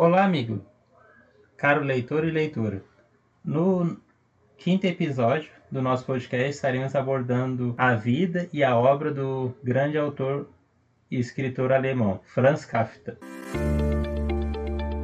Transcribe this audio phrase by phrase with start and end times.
[0.00, 0.64] Olá, amigo,
[1.56, 2.84] caro leitor e leitora.
[3.44, 3.96] No
[4.56, 10.48] quinto episódio do nosso podcast, estaremos abordando a vida e a obra do grande autor
[11.10, 13.18] e escritor alemão, Franz Kafka.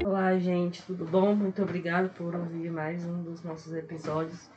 [0.04, 1.34] Olá, gente, tudo bom?
[1.34, 4.48] Muito obrigado por ouvir mais um dos nossos episódios.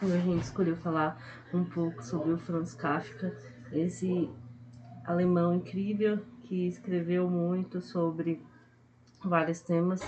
[0.00, 1.20] Hoje a gente escolheu falar
[1.52, 3.36] um pouco sobre o Franz Kafka,
[3.72, 4.30] esse
[5.04, 8.40] alemão incrível que escreveu muito sobre
[9.22, 10.00] vários temas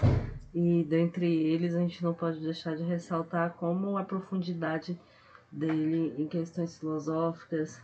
[0.55, 4.99] e dentre eles a gente não pode deixar de ressaltar como a profundidade
[5.51, 7.81] dele em questões filosóficas,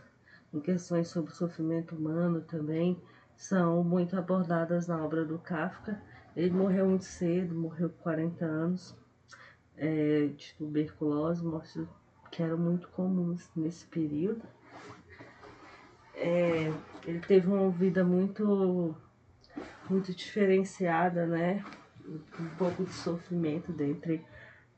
[0.53, 2.99] em questões sobre o sofrimento humano também,
[3.35, 6.01] são muito abordadas na obra do Kafka.
[6.35, 8.95] Ele morreu muito cedo, morreu com 40 anos,
[9.77, 11.87] é, de tuberculose, morte
[12.31, 14.43] que eram muito comuns nesse período.
[16.13, 16.71] É,
[17.07, 18.95] ele teve uma vida muito
[19.89, 21.63] muito diferenciada, né?
[22.07, 24.19] Um pouco de sofrimento dentro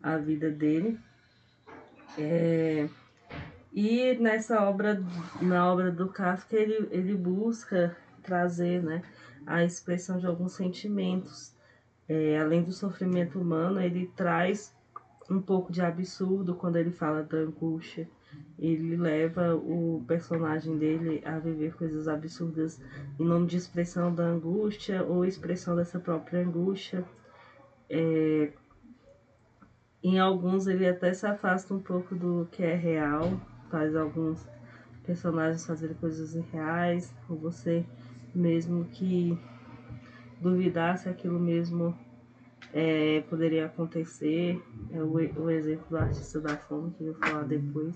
[0.01, 0.99] a vida dele.
[2.17, 2.89] É,
[3.73, 5.01] e nessa obra,
[5.41, 9.01] na obra do Kafka, ele, ele busca trazer né,
[9.45, 11.53] a expressão de alguns sentimentos.
[12.09, 14.75] É, além do sofrimento humano, ele traz
[15.29, 18.09] um pouco de absurdo quando ele fala da angústia.
[18.57, 22.79] Ele leva o personagem dele a viver coisas absurdas
[23.19, 27.03] em nome de expressão da angústia ou expressão dessa própria angústia.
[27.89, 28.51] É,
[30.03, 34.45] em alguns ele até se afasta um pouco do que é real, faz alguns
[35.05, 37.85] personagens fazerem coisas irreais, ou você
[38.33, 39.37] mesmo que
[40.39, 41.95] duvidar se aquilo mesmo
[42.73, 44.61] é, poderia acontecer.
[44.91, 47.95] É o, o exemplo do artista da fome, que eu vou falar depois.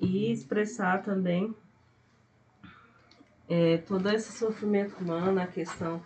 [0.00, 1.54] E expressar também
[3.48, 6.02] é, todo esse sofrimento humano, a questão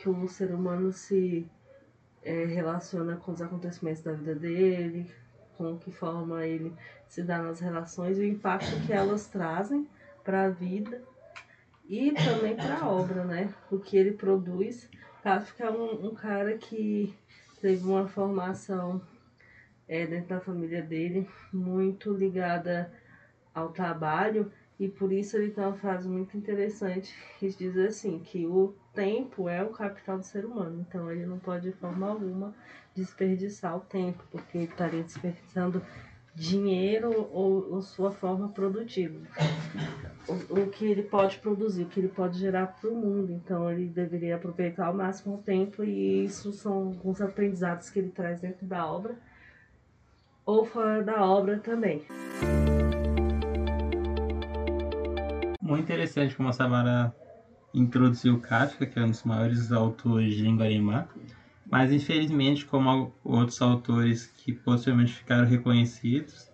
[0.00, 1.46] que o ser humano se
[2.22, 5.10] é, relaciona com os acontecimentos da vida dele,
[5.58, 6.72] com que forma ele
[7.06, 9.86] se dá nas relações e o impacto que elas trazem
[10.24, 11.02] para a vida
[11.86, 13.52] e também para a obra, né?
[13.70, 14.88] O que ele produz.
[15.22, 17.14] Kafka é um, um cara que
[17.60, 19.02] teve uma formação
[19.90, 22.90] é, dentro da família dele muito ligada
[23.52, 28.46] ao trabalho e por isso ele tem uma frase muito interessante que diz assim que
[28.46, 32.54] o tempo é o capital do ser humano então ele não pode de forma alguma
[32.94, 35.82] desperdiçar o tempo porque ele estaria desperdiçando
[36.36, 39.18] dinheiro ou, ou sua forma produtiva
[40.28, 43.32] o, o, que ele pode produzir, o que ele pode gerar para o mundo.
[43.32, 48.10] Então ele deveria aproveitar ao máximo o tempo e isso são alguns aprendizados que ele
[48.10, 49.18] traz dentro da obra
[50.50, 52.02] ou fora da obra também.
[55.62, 57.14] Muito interessante como a Samara
[57.72, 61.06] introduziu Kafka, que é um dos maiores autores de língua alemã,
[61.70, 66.50] mas infelizmente, como outros autores que possivelmente ficaram reconhecidos,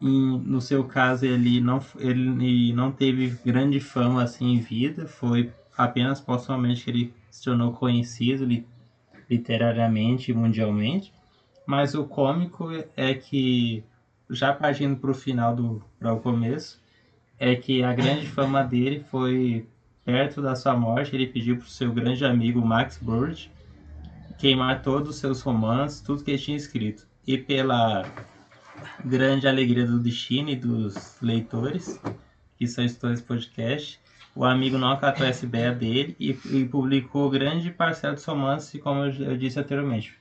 [0.00, 6.20] no seu caso, ele não, ele não teve grande fama assim em vida, foi apenas
[6.20, 8.66] postumamente que ele se tornou conhecido li,
[9.30, 11.12] literariamente e mundialmente.
[11.66, 13.84] Mas o cômico é que,
[14.28, 16.80] já partindo para o final do para o começo,
[17.38, 19.66] é que a grande fama dele foi
[20.04, 21.14] perto da sua morte.
[21.14, 23.50] Ele pediu para o seu grande amigo Max Bird
[24.38, 27.06] queimar todos os seus romances, tudo que ele tinha escrito.
[27.26, 28.04] E pela
[29.04, 32.00] grande alegria do destino e dos leitores
[32.56, 34.00] que são editores podcast.
[34.34, 39.04] O amigo não acatou essa ideia dele e, e publicou grande parcela dos romances, como
[39.04, 40.18] eu, eu disse anteriormente,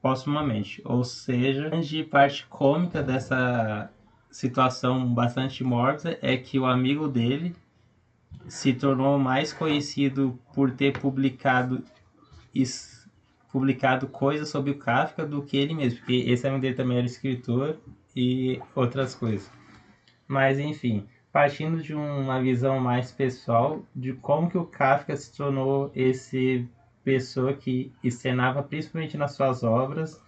[0.00, 0.80] postumamente.
[0.84, 3.90] Ou seja, a grande parte cômica dessa
[4.30, 7.54] situação bastante mórbida é que o amigo dele
[8.48, 11.82] se tornou mais conhecido por ter publicado
[13.52, 17.06] publicado coisas sobre o Kafka do que ele mesmo, porque esse amigo dele também era
[17.06, 17.76] escritor
[18.14, 19.50] e outras coisas.
[20.26, 25.90] Mas enfim, partindo de uma visão mais pessoal de como que o Kafka se tornou
[25.94, 26.68] esse
[27.04, 30.22] pessoa que externava principalmente nas suas obras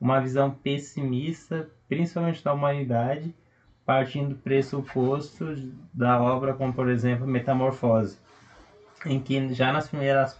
[0.00, 3.34] uma visão pessimista, principalmente da humanidade,
[3.84, 5.44] partindo do pressuposto
[5.92, 8.18] da obra como por exemplo Metamorfose,
[9.06, 10.38] em que já nas primeiras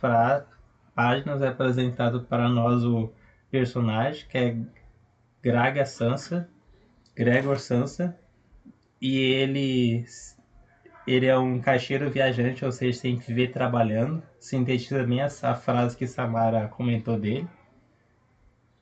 [0.95, 3.13] páginas é apresentado para nós o
[3.51, 4.57] personagem que é
[5.43, 6.49] Graga Sansa,
[7.17, 8.19] Gregor Sansa,
[9.01, 10.05] e ele
[11.09, 14.23] ele é um caixeiro viajante, ou seja, tem que viver trabalhando.
[14.39, 17.49] Sintetiza bem essa frase que Samara comentou dele.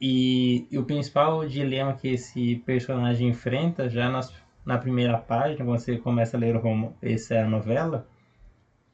[0.01, 4.33] E, e, o principal dilema que esse personagem enfrenta, já nas,
[4.65, 8.07] na primeira página, quando você começa a ler o essa é a novela,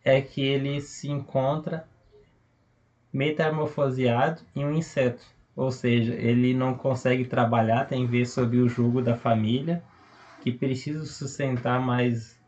[0.05, 1.89] é que ele se encontra
[3.13, 5.25] metamorfoseado em um inseto,
[5.57, 9.83] ou seja, ele não consegue trabalhar, tem que ver sob o jugo da família,
[10.41, 12.42] que precisa sustentar, mas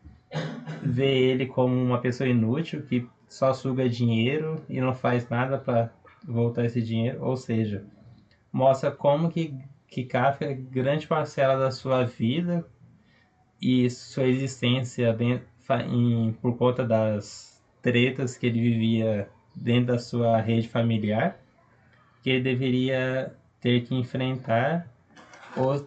[0.82, 5.90] vê ele como uma pessoa inútil, que só suga dinheiro e não faz nada para
[6.26, 7.84] voltar esse dinheiro, ou seja,
[8.52, 9.54] mostra como que,
[9.88, 12.64] que Kafka, grande parcela da sua vida
[13.60, 15.46] e sua existência dentro,
[15.90, 21.38] em, por conta das tretas que ele vivia dentro da sua rede familiar,
[22.22, 24.86] que ele deveria ter que enfrentar
[25.56, 25.84] ou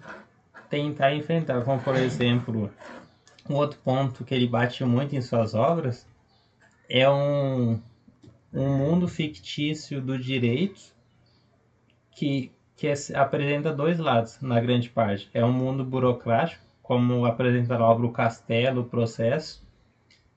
[0.69, 2.71] tentar enfrentar, como por exemplo,
[3.49, 6.07] um outro ponto que ele bate muito em suas obras
[6.89, 7.81] é um,
[8.53, 10.95] um mundo fictício do direito
[12.11, 15.29] que, que é, apresenta dois lados, na grande parte.
[15.33, 19.63] É um mundo burocrático, como apresenta a obra O Castelo, o Processo,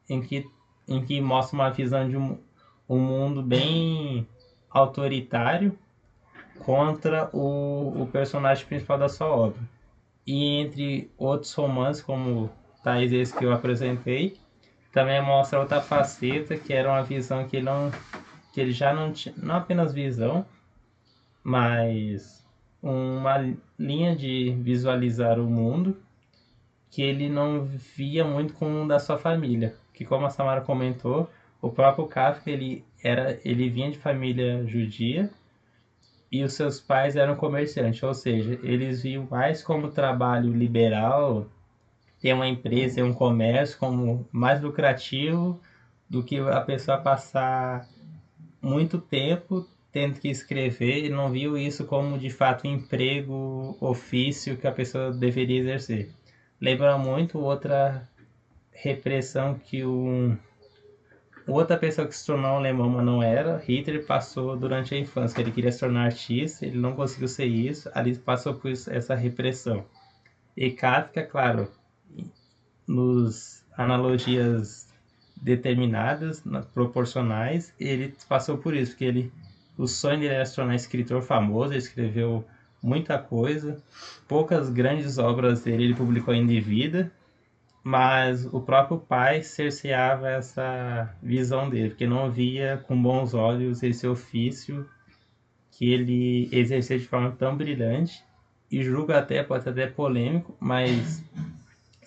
[0.09, 0.47] em que,
[0.89, 2.39] em que mostra uma visão de um,
[2.89, 4.27] um mundo bem
[4.69, 5.79] autoritário
[6.59, 9.61] contra o, o personagem principal da sua obra.
[10.27, 12.51] E entre outros romances, como
[12.83, 14.37] tais esse que eu apresentei,
[14.93, 17.91] também mostra outra faceta, que era uma visão que ele, não,
[18.53, 20.45] que ele já não tinha, não apenas visão,
[21.43, 22.45] mas
[22.83, 25.97] uma linha de visualizar o mundo
[26.91, 29.75] que ele não via muito com o da sua família.
[29.95, 31.31] Que como a Samara comentou,
[31.63, 35.31] o próprio Kafka ele era ele vinha de família judia
[36.33, 41.47] e os seus pais eram comerciantes, ou seja, eles viam mais como trabalho liberal,
[42.21, 45.61] ter uma empresa, ter um comércio como mais lucrativo
[46.09, 47.87] do que a pessoa passar
[48.61, 54.57] muito tempo tendo que escrever e não viu isso como de fato um emprego, ofício
[54.57, 56.11] que a pessoa deveria exercer.
[56.61, 58.09] Lembra muito outra
[58.71, 60.37] repressão que um
[61.47, 65.41] outra pessoa que se tornou alemão, mas não era, Hitler passou durante a infância.
[65.41, 69.85] Ele queria se tornar artista, ele não conseguiu ser isso, ali passou por essa repressão.
[70.57, 71.69] E Kafka, claro,
[72.91, 74.89] nos analogias
[75.37, 76.43] determinadas,
[76.75, 79.33] proporcionais, ele passou por isso, porque ele,
[79.79, 82.45] o sonho dele era se tornar escritor famoso, ele escreveu
[82.83, 83.81] muita coisa,
[84.27, 87.13] poucas grandes obras dele ele publicou ainda em vida,
[87.83, 94.07] mas o próprio pai cerceava essa visão dele, porque não via com bons olhos esse
[94.07, 94.87] ofício
[95.71, 98.23] que ele exercia de forma tão brilhante
[98.71, 101.25] e julga até, pode ser até polêmico, mas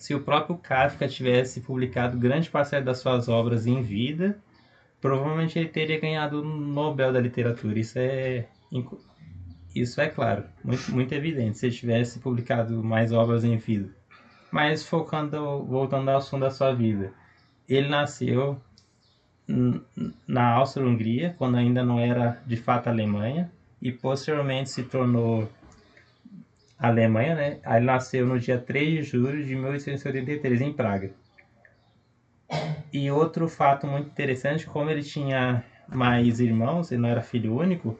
[0.04, 4.38] se o próprio Kafka tivesse publicado grande parcela das suas obras em vida,
[5.00, 7.78] provavelmente ele teria ganhado o Nobel da Literatura.
[7.78, 8.46] Isso é
[9.74, 13.88] isso é claro, muito, muito evidente, se ele tivesse publicado mais obras em vida.
[14.52, 17.10] Mas focando, voltando ao assunto da sua vida,
[17.66, 18.60] ele nasceu
[20.28, 25.48] na Áustria-Hungria, quando ainda não era de fato Alemanha, e posteriormente se tornou
[26.78, 27.60] Alemanha, né?
[27.64, 31.10] Ele nasceu no dia 3 de julho de 1883 em Praga.
[32.92, 37.98] E outro fato muito interessante, como ele tinha mais irmãos, ele não era filho único,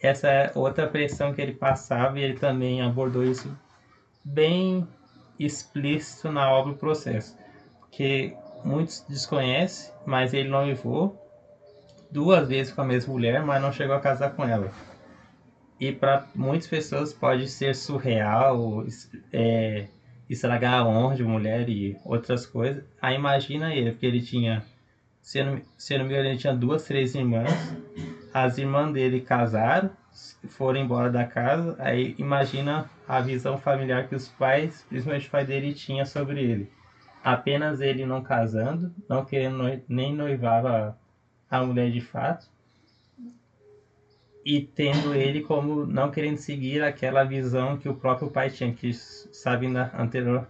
[0.00, 3.56] essa é outra pressão que ele passava e ele também abordou isso
[4.22, 4.86] bem
[5.38, 7.36] explícito na obra O Processo,
[7.90, 11.16] que muitos desconhecem, mas ele noivou
[12.10, 14.70] duas vezes com a mesma mulher, mas não chegou a casar com ela.
[15.78, 18.84] E para muitas pessoas pode ser surreal,
[19.32, 19.88] é,
[20.28, 22.82] estragar a honra de mulher e outras coisas.
[23.00, 24.64] Aí imagina ele, porque ele tinha,
[25.20, 27.50] se não, me engano, ele tinha duas, três irmãs.
[28.32, 29.90] As irmãs dele casaram,
[30.48, 35.44] foram embora da casa, aí imagina a visão familiar que os pais, principalmente o pai
[35.44, 36.70] dele, tinha sobre ele.
[37.22, 40.96] Apenas ele não casando, não querendo nem noivava
[41.50, 42.48] a mulher de fato,
[44.46, 48.92] e tendo ele como não querendo seguir aquela visão que o próprio pai tinha, que
[48.94, 50.46] sabe na anterior,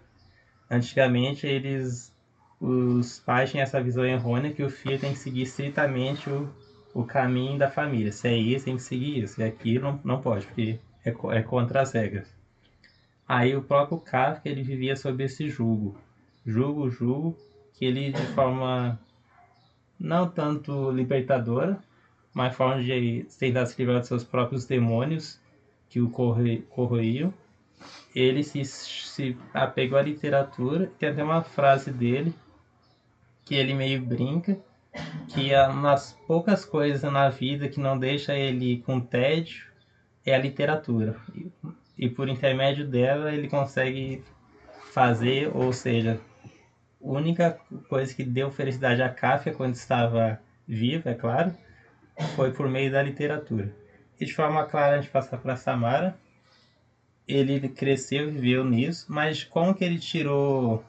[0.71, 2.15] antigamente eles
[2.61, 6.49] os pais tinham essa visão errônea que o filho tem que seguir estritamente o
[6.97, 8.11] o caminho da família.
[8.11, 9.39] Se é isso, tem que seguir isso.
[9.39, 12.27] E aquilo não, não pode, porque é, é contra as regras.
[13.29, 15.95] Aí o próprio Kafka, ele vivia sob esse jugo.
[16.47, 17.37] Jugo, jugo,
[17.75, 18.99] que ele de forma
[20.01, 21.79] não tanto libertadora,
[22.37, 25.41] mas forma de tentar se livrar dos seus próprios demônios
[25.89, 27.33] que o corroíam.
[28.15, 30.93] Ele se, se apegou à literatura.
[30.99, 32.35] Tem até uma frase dele
[33.43, 34.59] que ele meio brinca,
[35.29, 39.65] que é umas poucas coisas na vida que não deixa ele com tédio
[40.27, 41.17] é a literatura.
[41.35, 41.51] E,
[41.97, 44.23] e por intermédio dela ele consegue
[44.93, 46.21] fazer, ou seja,
[47.03, 50.39] a única coisa que deu felicidade a Kafka quando estava
[50.69, 51.57] vivo, é claro,
[52.35, 53.75] foi por meio da literatura.
[54.21, 56.19] E de forma clara a gente passa para Samara.
[57.29, 60.85] Ele cresceu, viveu nisso, mas como que ele tirou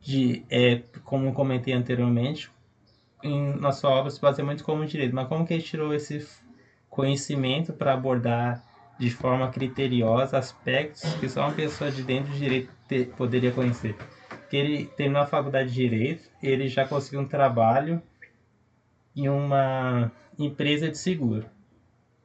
[0.00, 2.50] de, é, como comentei anteriormente,
[3.22, 6.26] em nossa obra se baseia muito como direito, mas como que ele tirou esse
[6.90, 8.62] conhecimento para abordar
[8.98, 13.94] de forma criteriosa aspectos que só uma pessoa de dentro do direito te, poderia conhecer.
[14.28, 18.02] Porque ele terminou a faculdade de direito, ele já conseguiu um trabalho
[19.16, 21.46] em uma empresa de seguro.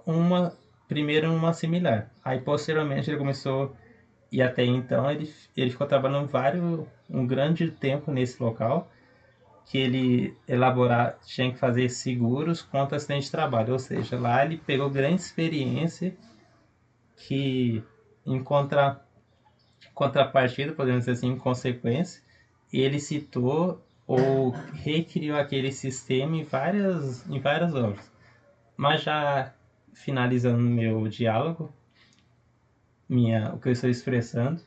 [0.06, 0.54] Uma
[0.88, 2.12] primeiro uma similar.
[2.24, 3.74] Aí posteriormente ele começou
[4.32, 8.92] e até então ele, ele ficou trabalhando vários um grande tempo nesse local
[9.66, 14.58] que ele elaborar, tinha que fazer seguros contra acidente de trabalho, ou seja, lá ele
[14.58, 16.14] pegou grande experiência
[17.16, 17.82] que
[18.26, 19.02] em contra,
[19.94, 22.22] contrapartida, podemos dizer assim, em consequência,
[22.72, 23.82] ele citou
[24.14, 28.12] ou recriou aquele sistema em várias, em várias obras.
[28.76, 29.54] Mas já
[29.94, 31.72] finalizando meu diálogo,
[33.08, 34.62] minha, o que eu estou expressando,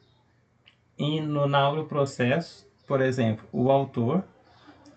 [0.97, 4.25] e no, na obra processo, por exemplo, o autor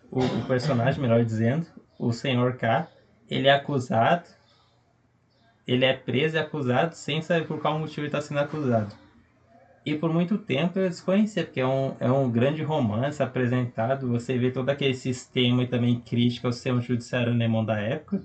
[0.09, 1.67] o, o personagem, melhor dizendo,
[1.99, 2.87] o senhor K,
[3.29, 4.29] ele é acusado,
[5.67, 8.95] ele é preso e acusado sem saber por qual motivo ele está sendo acusado.
[9.87, 14.37] E por muito tempo eu desconhecia, porque é um, é um grande romance apresentado, você
[14.37, 18.21] vê todo aquele sistema e também crítica ao sistema judiciário alemão da época,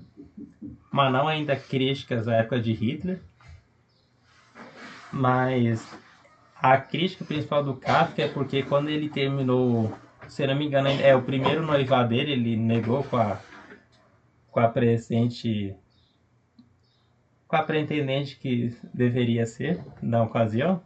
[0.91, 3.21] mas não ainda críticas à época de Hitler.
[5.09, 5.87] Mas
[6.61, 11.15] a crítica principal do Kafka é porque quando ele terminou se não me engano, é
[11.15, 13.39] o primeiro noivado dele, ele negou com a,
[14.51, 15.73] com a presente.
[17.47, 20.81] com a pretendente que deveria ser na ocasião.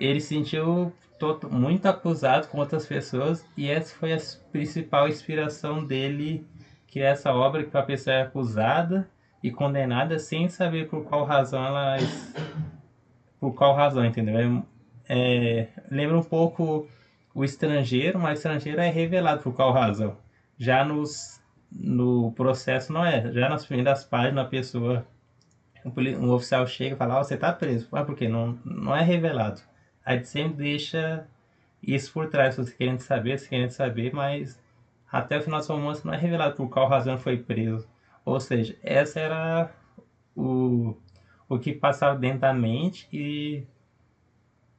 [0.00, 4.18] Ele se sentiu todo, muito acusado com outras pessoas e essa foi a
[4.50, 6.46] principal inspiração dele
[6.86, 9.08] que é essa obra que a pessoa é acusada
[9.42, 11.96] e condenada sem saber por qual razão ela
[13.38, 14.62] por qual razão entendeu é,
[15.12, 16.88] é, lembra um pouco
[17.34, 20.16] o estrangeiro, mas o estrangeiro é revelado por qual razão.
[20.58, 21.40] Já nos,
[21.70, 23.32] no processo não é.
[23.32, 25.06] Já nas primeiras páginas a pessoa,
[25.84, 27.88] um, oficial chega e fala, oh, você está preso.
[27.90, 28.28] Mas por quê?
[28.28, 29.60] Não, não é revelado.
[30.10, 31.24] Aí sempre deixa
[31.80, 34.60] isso por trás, você querendo saber, você querendo saber, mas
[35.08, 37.86] até o final do romance não é revelado por qual razão foi preso.
[38.24, 39.70] Ou seja, essa era
[40.34, 40.96] o,
[41.48, 43.62] o que passava dentro da mente e,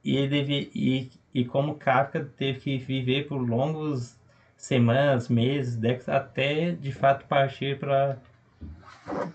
[0.04, 4.18] e ele e e como Kafka teve que viver por longos
[4.54, 8.18] semanas, meses, décadas, até de fato partir para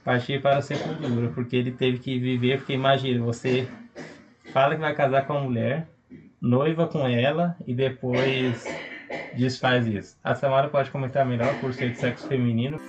[0.03, 3.67] partir para a sepultura, porque ele teve que viver, porque imagina, você
[4.57, 5.87] fala que vai casar com a mulher,
[6.41, 8.65] noiva com ela e depois
[9.35, 10.17] desfaz isso.
[10.23, 12.79] A Samara pode comentar melhor por ser de sexo feminino.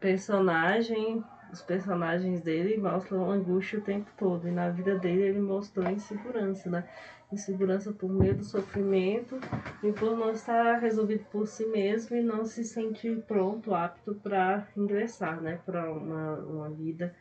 [0.00, 4.48] Personagem os personagens dele mostram angústia o tempo todo.
[4.48, 6.84] E na vida dele ele mostrou insegurança, né?
[7.30, 9.38] Insegurança por medo do sofrimento
[9.82, 14.66] e por não estar resolvido por si mesmo e não se sentir pronto, apto para
[14.74, 15.60] ingressar, né?
[15.66, 17.14] Para uma, uma vida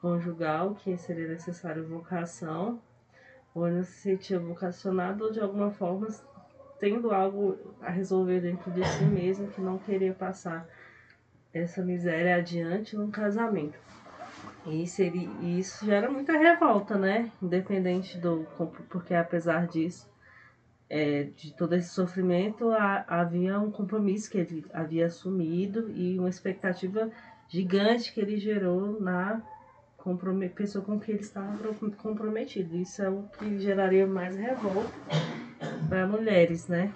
[0.00, 2.80] conjugal, que seria necessário vocação,
[3.54, 6.08] ou não se sentia vocacionado ou de alguma forma
[6.78, 10.66] tendo algo a resolver dentro de si mesmo que não queria passar
[11.52, 13.78] essa miséria adiante num casamento.
[14.66, 17.30] E seria, isso gera muita revolta, né?
[17.42, 18.46] Independente do.
[18.88, 20.08] Porque apesar disso,
[20.88, 22.70] é, de todo esse sofrimento,
[23.06, 27.10] havia um compromisso que ele havia assumido e uma expectativa
[27.48, 29.42] gigante que ele gerou na
[30.54, 31.56] pessoa com que ele estava
[31.98, 32.76] comprometido.
[32.76, 34.92] Isso é o que geraria mais revolta
[35.88, 36.92] para mulheres, né?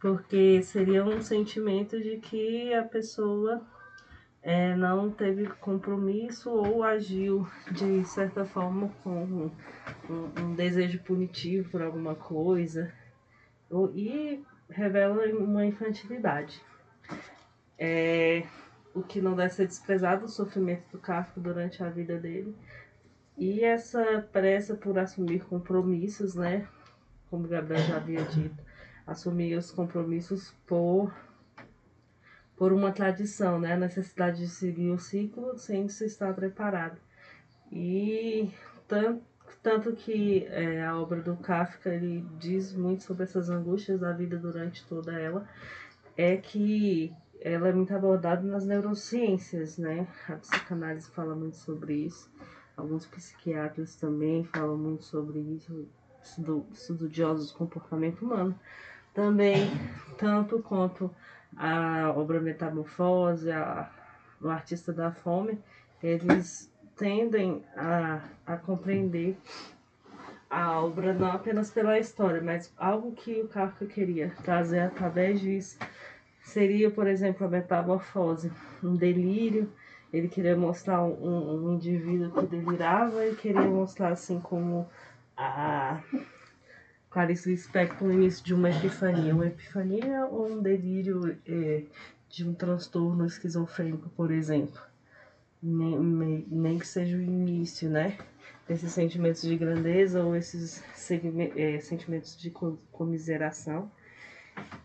[0.00, 3.62] porque seria um sentimento de que a pessoa
[4.42, 9.50] é, não teve compromisso ou agiu de certa forma com um,
[10.08, 12.90] um, desejo punitivo por alguma coisa
[13.94, 16.60] e revela uma infantilidade.
[17.78, 18.44] É,
[18.94, 22.56] o que não deve ser desprezado, o sofrimento do Kafka durante a vida dele
[23.36, 26.68] e essa pressa por assumir compromissos, né?
[27.30, 28.62] Como Gabriel já havia dito
[29.06, 31.12] assumir os compromissos por
[32.56, 33.72] por uma tradição, né?
[33.72, 36.98] A necessidade de seguir o ciclo sem se estar preparado.
[37.72, 38.50] E
[38.86, 39.24] tanto,
[39.62, 44.36] tanto que é, a obra do Kafka ele diz muito sobre essas angústias da vida
[44.36, 45.48] durante toda ela,
[46.14, 50.06] é que ela é muito abordada nas neurociências, né?
[50.28, 52.30] A psicanálise fala muito sobre isso.
[52.76, 55.86] Alguns psiquiatras também falam muito sobre isso,
[56.72, 58.54] estudiosos do comportamento humano
[59.14, 59.70] também,
[60.16, 61.10] tanto quanto
[61.56, 63.90] a obra Metamorfose, a,
[64.40, 65.58] o Artista da Fome,
[66.02, 69.36] eles tendem a, a compreender
[70.48, 75.78] a obra não apenas pela história, mas algo que o Kafka queria trazer através disso
[76.50, 78.52] seria, por exemplo, a metamorfose,
[78.82, 79.70] um delírio.
[80.12, 84.88] Ele queria mostrar um, um indivíduo que delirava e queria mostrar assim como
[85.36, 86.02] a
[87.08, 89.34] Clarice Lispector no início de uma epifania.
[89.34, 91.84] Uma epifania ou um delírio é,
[92.28, 94.80] de um transtorno esquizofrênico, por exemplo.
[95.62, 98.18] Nem, nem que seja o início, né?
[98.68, 100.82] Esses sentimentos de grandeza ou esses
[101.56, 102.50] é, sentimentos de
[102.90, 103.90] comiseração.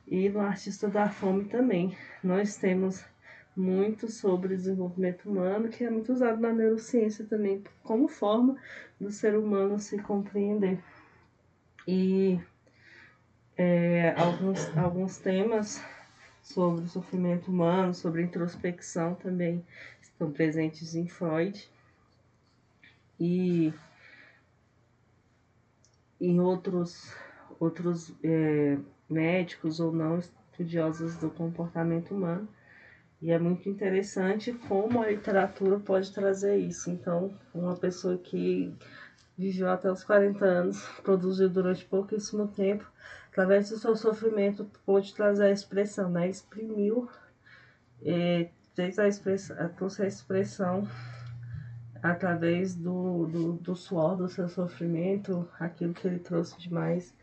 [0.07, 1.97] E no Artista da Fome também.
[2.23, 3.03] Nós temos
[3.55, 8.57] muito sobre desenvolvimento humano, que é muito usado na neurociência também, como forma
[8.99, 10.79] do ser humano se compreender.
[11.87, 12.39] E
[13.57, 15.81] é, alguns, alguns temas
[16.43, 19.65] sobre o sofrimento humano, sobre introspecção também
[20.01, 21.69] estão presentes em Freud.
[23.19, 23.73] E
[26.19, 27.15] em outros,
[27.59, 28.77] outros é,
[29.09, 32.47] médicos ou não estudiosos do comportamento humano.
[33.21, 36.89] E é muito interessante como a literatura pode trazer isso.
[36.89, 38.73] Então, uma pessoa que
[39.37, 42.89] viveu até os 40 anos, produziu durante pouquíssimo tempo,
[43.31, 46.29] através do seu sofrimento, pôde trazer a expressão, né?
[46.29, 47.09] Exprimiu,
[48.03, 50.87] é, fez a expressão, trouxe a expressão
[52.01, 57.13] através do, do, do suor do seu sofrimento, aquilo que ele trouxe de mais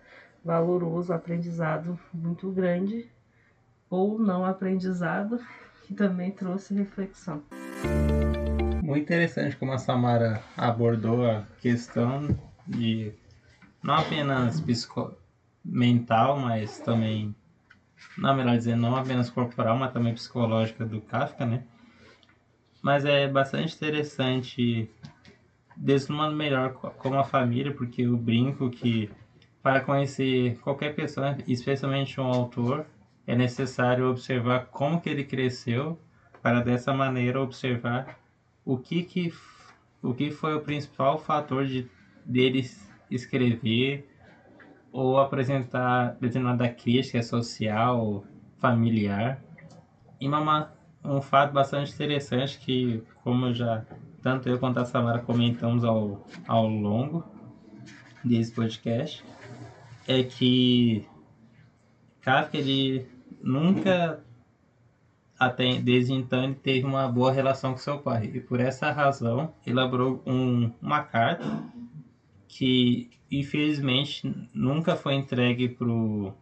[0.45, 3.11] valoroso, aprendizado muito grande,
[3.89, 5.39] ou não aprendizado,
[5.83, 7.43] que também trouxe reflexão.
[8.81, 13.13] Muito interessante como a Samara abordou a questão de
[13.83, 14.63] não apenas
[15.65, 17.35] mental, mas também,
[18.19, 21.63] não melhor dizer, não apenas corporal, mas também psicológica do Kafka, né?
[22.83, 24.91] Mas é bastante interessante
[25.77, 29.09] desnumando melhor como a família, porque eu brinco que
[29.63, 32.87] para conhecer qualquer pessoa, especialmente um autor,
[33.27, 35.99] é necessário observar como que ele cresceu,
[36.43, 38.19] para dessa maneira observar
[38.65, 39.33] o que, que,
[40.03, 41.89] o que foi o principal fator de
[42.25, 42.69] dele
[43.09, 44.09] escrever
[44.91, 48.25] ou apresentar determinada crítica social,
[48.59, 49.41] familiar.
[50.21, 50.73] E uma,
[51.05, 53.85] um fato bastante interessante que, como já
[54.21, 57.25] tanto eu quanto a Samara comentamos ao, ao longo
[58.25, 59.25] desse podcast,
[60.07, 61.07] é que
[62.21, 63.07] Kafka ele
[63.43, 64.23] nunca
[65.39, 68.31] até desde então ele teve uma boa relação com seu pai.
[68.33, 71.45] E por essa razão elaborou um, uma carta
[72.47, 76.33] que infelizmente nunca foi entregue pro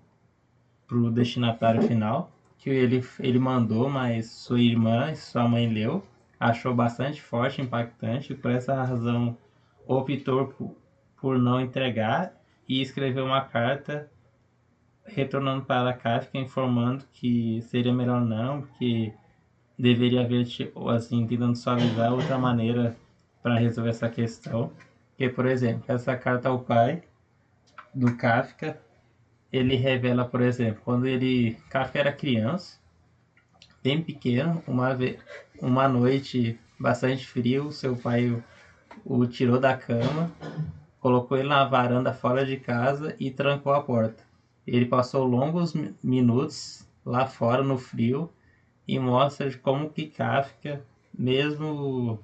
[0.86, 6.04] pro destinatário final que ele ele mandou mas sua irmã e sua mãe leu
[6.38, 9.36] achou bastante forte impactante e por essa razão
[9.86, 10.76] optou por,
[11.20, 12.34] por não entregar
[12.70, 14.08] e escreveu uma carta
[15.04, 19.12] retornando para Kafka informando que seria melhor não, que
[19.76, 22.96] deveria haver, tipo, assim, tentando suavizar outra maneira
[23.42, 24.72] para resolver essa questão.
[25.18, 27.02] Que, por exemplo, essa carta ao pai
[27.92, 28.80] do Kafka,
[29.52, 32.78] ele revela, por exemplo, quando ele Kafka era criança,
[33.82, 35.18] bem pequeno, uma vez,
[35.60, 38.44] uma noite bastante frio, seu pai o,
[39.04, 40.30] o tirou da cama,
[41.00, 44.22] colocou ele na varanda fora de casa e trancou a porta.
[44.66, 48.30] Ele passou longos minutos lá fora no frio
[48.86, 50.84] e mostra como que Kafka,
[51.16, 52.18] mesmo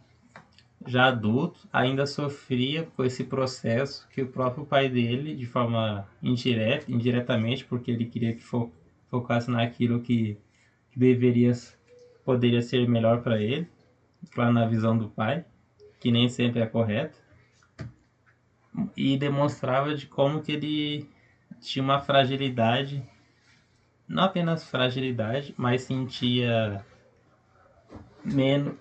[0.87, 6.93] já adulto, ainda sofria com esse processo que o próprio pai dele, de forma indireta,
[6.93, 8.71] indiretamente, porque ele queria que fo
[9.09, 10.37] focasse naquilo que,
[10.97, 11.53] deveria,
[12.25, 13.69] poderia ser melhor para ele,
[14.33, 15.45] claro, na visão do pai,
[16.01, 17.19] que nem sempre é correto,
[18.97, 21.09] e demonstrava de como que ele
[21.61, 23.03] tinha uma fragilidade,
[24.09, 26.85] não apenas fragilidade, mas sentia
[28.25, 28.75] menos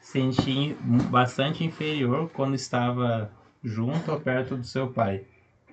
[0.00, 0.74] sentia
[1.10, 3.30] bastante inferior quando estava
[3.62, 5.26] junto ou perto do seu pai.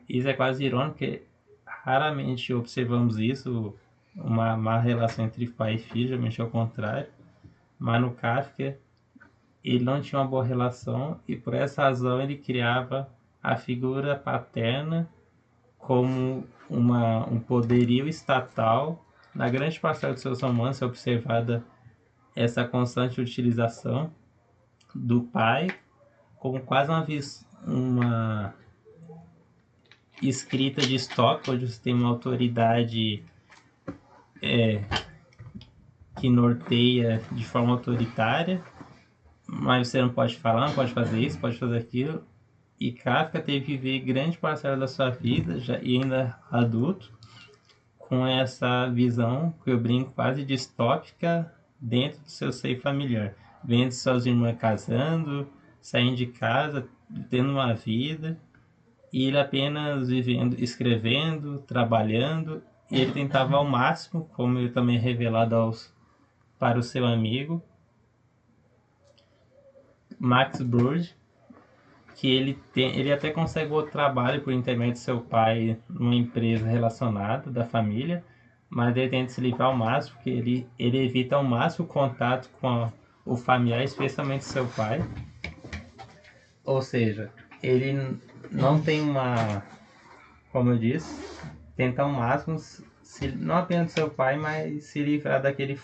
[0.10, 1.24] Isso é quase irônico, porque
[1.66, 3.74] raramente observamos isso,
[4.14, 7.08] uma má relação entre pai e filho, geralmente ao contrário.
[7.80, 8.78] Mas no Kafka,
[9.66, 13.10] ele não tinha uma boa relação e por essa razão ele criava
[13.42, 15.10] a figura paterna
[15.78, 19.04] como uma, um poderio estatal.
[19.34, 21.64] Na grande parcela dos seus romances é observada
[22.36, 24.12] essa constante utilização
[24.94, 25.68] do pai
[26.38, 27.06] como quase uma,
[27.66, 28.54] uma
[30.22, 33.24] escrita de estoque, onde você tem uma autoridade
[34.44, 34.84] é,
[36.20, 38.64] que norteia de forma autoritária,
[39.48, 42.24] mas você não pode falar, não pode fazer isso, pode fazer aquilo.
[42.80, 47.12] E Kafka teve que viver grande parcela da sua vida, já, e ainda adulto,
[47.98, 53.34] com essa visão que eu brinco quase distópica dentro do seu seio familiar.
[53.64, 55.48] Vendo suas irmãs casando,
[55.82, 56.88] saindo de casa,
[57.30, 58.38] tendo uma vida,
[59.12, 65.56] e ele apenas vivendo, escrevendo, trabalhando, e ele tentava ao máximo, como ele também revelado
[65.56, 65.94] aos,
[66.60, 67.64] para o seu amigo,
[70.26, 71.08] Max Brod,
[72.16, 76.66] que ele tem, ele até consegue outro trabalho por intermédio de seu pai numa empresa
[76.66, 78.24] relacionada da família,
[78.68, 82.50] mas ele tenta se livrar ao máximo, porque ele, ele evita ao máximo o contato
[82.60, 85.00] com a, o familiar, especialmente seu pai.
[86.64, 87.30] Ou seja,
[87.62, 88.18] ele
[88.50, 89.64] não tem uma,
[90.52, 91.40] como eu disse,
[91.76, 92.58] tenta ao máximo,
[93.04, 95.80] se, não apenas seu pai, mas se livrar daquele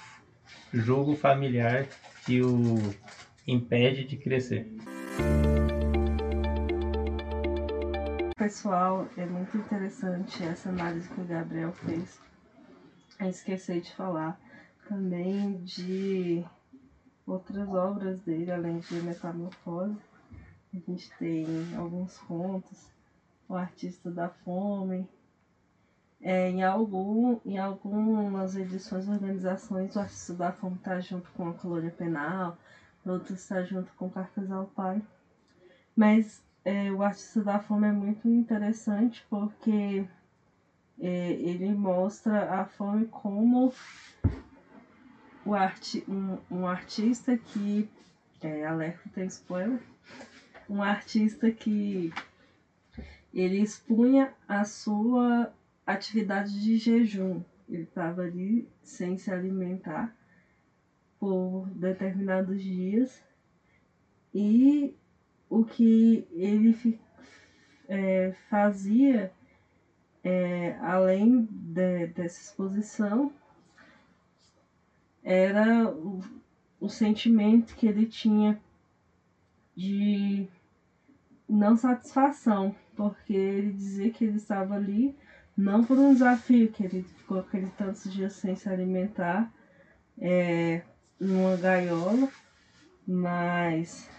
[0.73, 1.85] jogo familiar
[2.25, 2.75] que o
[3.47, 4.71] impede de crescer.
[8.35, 12.19] Pessoal, é muito interessante essa análise que o Gabriel fez.
[13.19, 14.39] Eu esqueci de falar
[14.87, 16.43] também de
[17.25, 19.95] outras obras dele, além de Metamorfose.
[20.73, 21.45] A gente tem
[21.77, 22.89] alguns contos,
[23.47, 25.07] O Artista da Fome.
[26.19, 31.53] É, em, algum, em algumas edições, organizações, o Artista da Fome está junto com a
[31.53, 32.57] Colônia Penal,
[33.05, 35.01] outros está junto com Cartas ao Pai.
[35.95, 40.05] Mas é, o Artista da Fome é muito interessante porque
[40.99, 43.73] é, ele mostra a fome como
[45.43, 47.89] o arti um, um artista que.
[48.41, 49.79] É, alerta tem spoiler.
[50.69, 52.13] Um artista que
[53.33, 55.53] ele expunha a sua
[55.85, 57.43] atividade de jejum.
[57.67, 60.15] Ele estava ali sem se alimentar
[61.21, 63.23] por determinados dias.
[64.33, 64.95] E
[65.47, 66.99] o que ele
[67.87, 69.31] é, fazia,
[70.23, 73.31] é, além de, dessa exposição,
[75.23, 76.23] era o,
[76.79, 78.59] o sentimento que ele tinha
[79.75, 80.47] de
[81.47, 85.15] não satisfação, porque ele dizia que ele estava ali
[85.55, 89.53] não por um desafio, que ele ficou aquele tantos dias sem se alimentar
[90.17, 90.81] é,
[91.21, 92.27] numa gaiola,
[93.07, 94.09] mas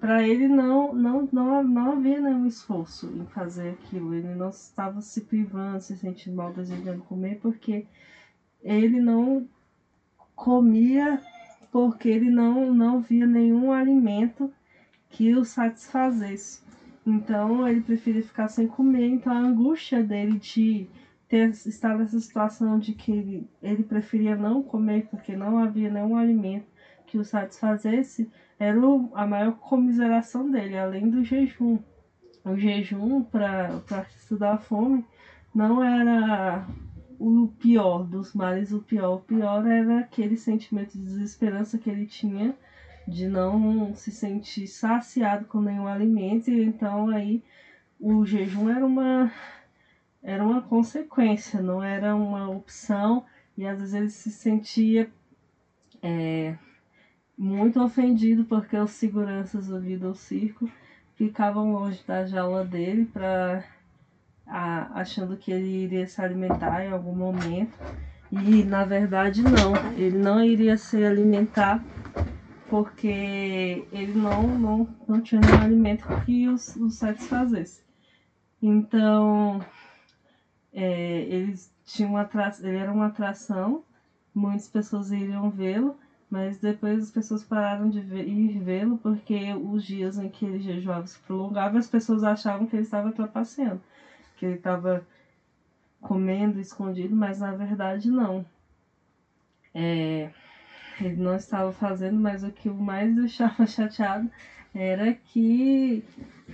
[0.00, 4.14] para ele não, não, não, não havia nenhum esforço em fazer aquilo.
[4.14, 7.86] Ele não estava se privando, se sentindo mal, desejando comer, porque
[8.62, 9.46] ele não
[10.34, 11.20] comia
[11.72, 14.52] porque ele não, não via nenhum alimento
[15.08, 16.60] que o satisfazesse.
[17.04, 19.08] Então ele preferia ficar sem comer.
[19.08, 20.86] Então a angústia dele de
[21.32, 26.14] ter, estar nessa situação de que ele, ele preferia não comer porque não havia nenhum
[26.14, 26.66] alimento
[27.06, 28.78] que o satisfazesse era
[29.14, 31.78] a maior comiseração dele, além do jejum.
[32.44, 33.82] O jejum para
[34.14, 35.06] estudar a fome
[35.54, 36.66] não era
[37.18, 39.14] o pior dos males, o pior.
[39.14, 42.54] O pior era aquele sentimento de desesperança que ele tinha
[43.08, 47.42] de não se sentir saciado com nenhum alimento, e então aí
[47.98, 49.32] o jejum era uma
[50.22, 53.24] era uma consequência, não era uma opção,
[53.56, 55.10] e às vezes ele se sentia
[56.00, 56.56] é,
[57.36, 60.70] muito ofendido porque os seguranças do circo
[61.14, 63.64] ficavam longe da jaula dele para
[64.46, 67.78] achando que ele iria se alimentar em algum momento
[68.30, 71.84] e na verdade não, ele não iria se alimentar
[72.68, 77.84] porque ele não, não, não tinha nenhum alimento que os, os satisfazesse.
[78.60, 79.60] Então
[80.72, 82.14] é, eles tinham
[82.62, 83.82] ele era uma atração,
[84.34, 85.96] muitas pessoas iriam vê-lo,
[86.30, 90.60] mas depois as pessoas pararam de ver, ir vê-lo porque os dias em que ele
[90.60, 93.80] jejuava se prolongavam, as pessoas achavam que ele estava trapaceando,
[94.36, 95.06] que ele estava
[96.00, 98.44] comendo escondido, mas na verdade não.
[99.74, 100.30] É,
[101.00, 104.28] ele não estava fazendo, mas o que o mais deixava chateado
[104.74, 106.02] era que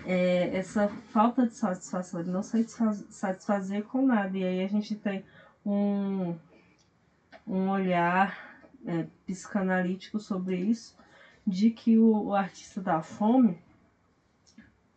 [0.07, 4.37] é, essa falta de satisfação, ele não satisfaz, satisfazer com nada.
[4.37, 5.25] E aí a gente tem
[5.65, 6.37] um,
[7.47, 10.97] um olhar é, psicanalítico sobre isso,
[11.47, 13.59] de que o, o artista da fome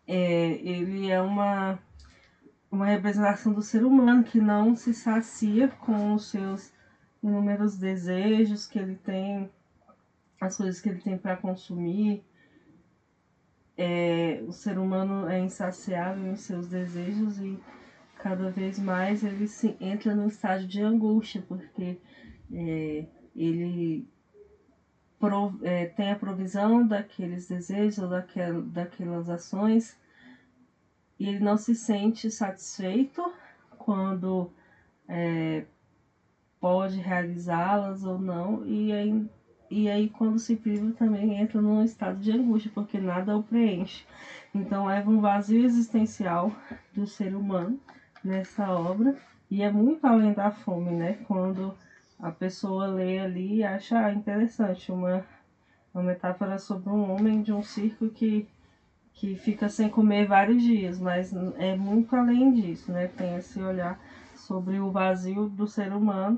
[0.08, 1.80] é, ele é uma,
[2.70, 6.74] uma representação do ser humano que não se sacia com os seus
[7.24, 9.50] inúmeros desejos que ele tem,
[10.40, 12.24] as coisas que ele tem para consumir.
[13.84, 17.60] É, o ser humano é insaciável em seus desejos e
[18.16, 21.98] cada vez mais ele se entra no estágio de angústia, porque
[22.54, 24.08] é, ele
[25.64, 30.00] é, tem a provisão daqueles desejos, daquel, daquelas ações,
[31.18, 33.34] e ele não se sente satisfeito
[33.80, 34.52] quando
[35.08, 35.66] é,
[36.60, 39.30] pode realizá-las ou não, e aí,
[39.72, 44.06] e aí quando se priva também entra num estado de angústia, porque nada o preenche.
[44.54, 46.52] Então leva um vazio existencial
[46.94, 47.80] do ser humano
[48.24, 49.16] nessa obra,
[49.50, 51.14] e é muito além da fome, né?
[51.26, 51.74] Quando
[52.20, 55.26] a pessoa lê ali e acha interessante uma,
[55.94, 58.46] uma metáfora sobre um homem de um circo que,
[59.14, 63.08] que fica sem comer vários dias, mas é muito além disso, né?
[63.08, 63.98] Tem esse olhar
[64.36, 66.38] sobre o vazio do ser humano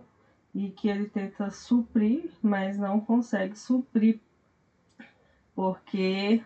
[0.53, 4.19] e que ele tenta suprir, mas não consegue suprir
[5.55, 6.43] porque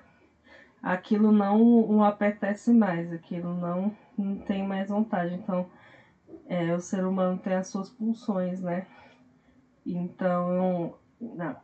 [0.82, 5.34] aquilo não o apetece mais, aquilo não, não tem mais vontade.
[5.34, 5.70] Então,
[6.46, 8.86] é, o ser humano tem as suas pulsões, né?
[9.86, 10.94] Então,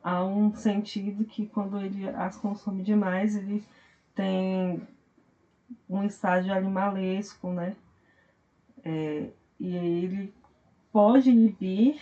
[0.02, 3.64] há um sentido que quando ele as consome demais, ele
[4.16, 4.88] tem
[5.90, 7.76] um estágio animalesco, né?
[8.84, 9.30] É,
[9.60, 10.34] e ele
[10.92, 12.00] pode inibir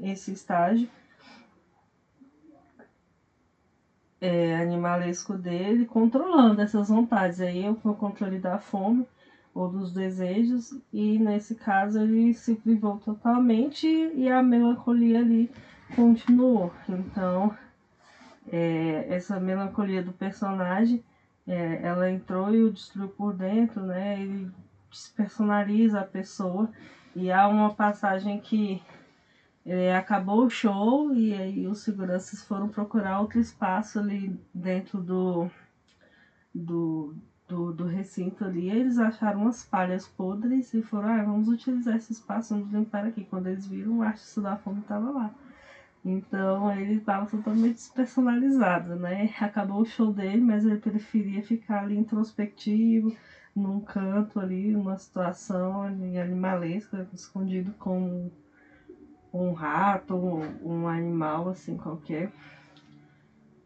[0.00, 0.88] esse estágio
[4.20, 7.40] é, animalesco dele, controlando essas vontades.
[7.40, 9.06] Aí é o controle da fome
[9.54, 15.50] ou dos desejos, e nesse caso ele se privou totalmente e a melancolia ali
[15.96, 16.72] continuou.
[16.88, 17.52] Então,
[18.52, 21.02] é, essa melancolia do personagem,
[21.48, 24.20] é, ela entrou e o destruiu por dentro, né?
[24.20, 24.50] Ele
[24.88, 26.70] despersonaliza a pessoa
[27.14, 28.80] e há uma passagem que
[29.70, 35.48] é, acabou o show e aí os seguranças foram procurar outro espaço ali dentro do,
[36.52, 37.14] do,
[37.46, 38.68] do, do recinto ali.
[38.68, 43.24] Eles acharam umas palhas podres e foram, ah, vamos utilizar esse espaço, vamos limpar aqui.
[43.24, 45.32] Quando eles viram, o artista da fome estava lá.
[46.04, 49.32] Então ele estava totalmente despersonalizado, né?
[49.40, 53.16] Acabou o show dele, mas ele preferia ficar ali introspectivo,
[53.54, 58.32] num canto ali, numa situação animalesca, escondido com
[59.32, 62.32] um rato, um animal assim qualquer.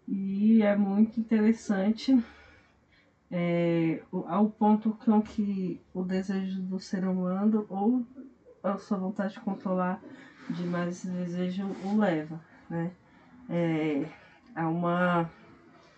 [0.06, 2.22] E é muito interessante
[3.30, 8.04] é, ao ponto com que o desejo do ser humano ou
[8.62, 10.00] a sua vontade de controlar
[10.50, 12.92] demais esse desejo o leva, né?
[13.48, 14.08] É,
[14.54, 15.30] há uma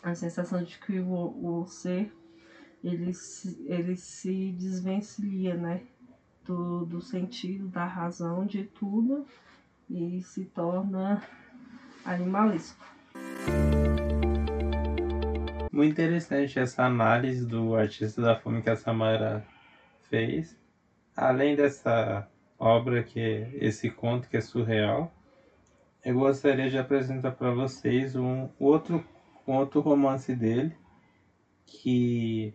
[0.02, 2.12] a sensação de que o, o ser
[2.83, 5.83] ele se, ele se desvencilha, né?
[6.44, 9.26] Do, do sentido, da razão de tudo
[9.88, 11.22] e se torna
[12.05, 12.85] animalesco.
[15.72, 19.46] Muito interessante essa análise do artista da fome que a Samara
[20.09, 20.59] fez.
[21.14, 22.27] Além dessa
[22.59, 25.12] obra que é esse conto que é surreal,
[26.05, 29.05] eu gostaria de apresentar para vocês um outro
[29.46, 30.75] outro romance dele
[31.64, 32.53] que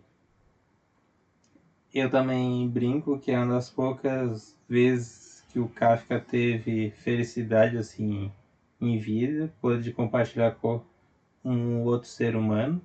[1.94, 5.21] eu também brinco que é uma das poucas vezes
[5.52, 8.32] que o Kafka teve felicidade assim
[8.80, 10.82] em vida, pôde compartilhar com
[11.44, 12.80] um outro ser humano,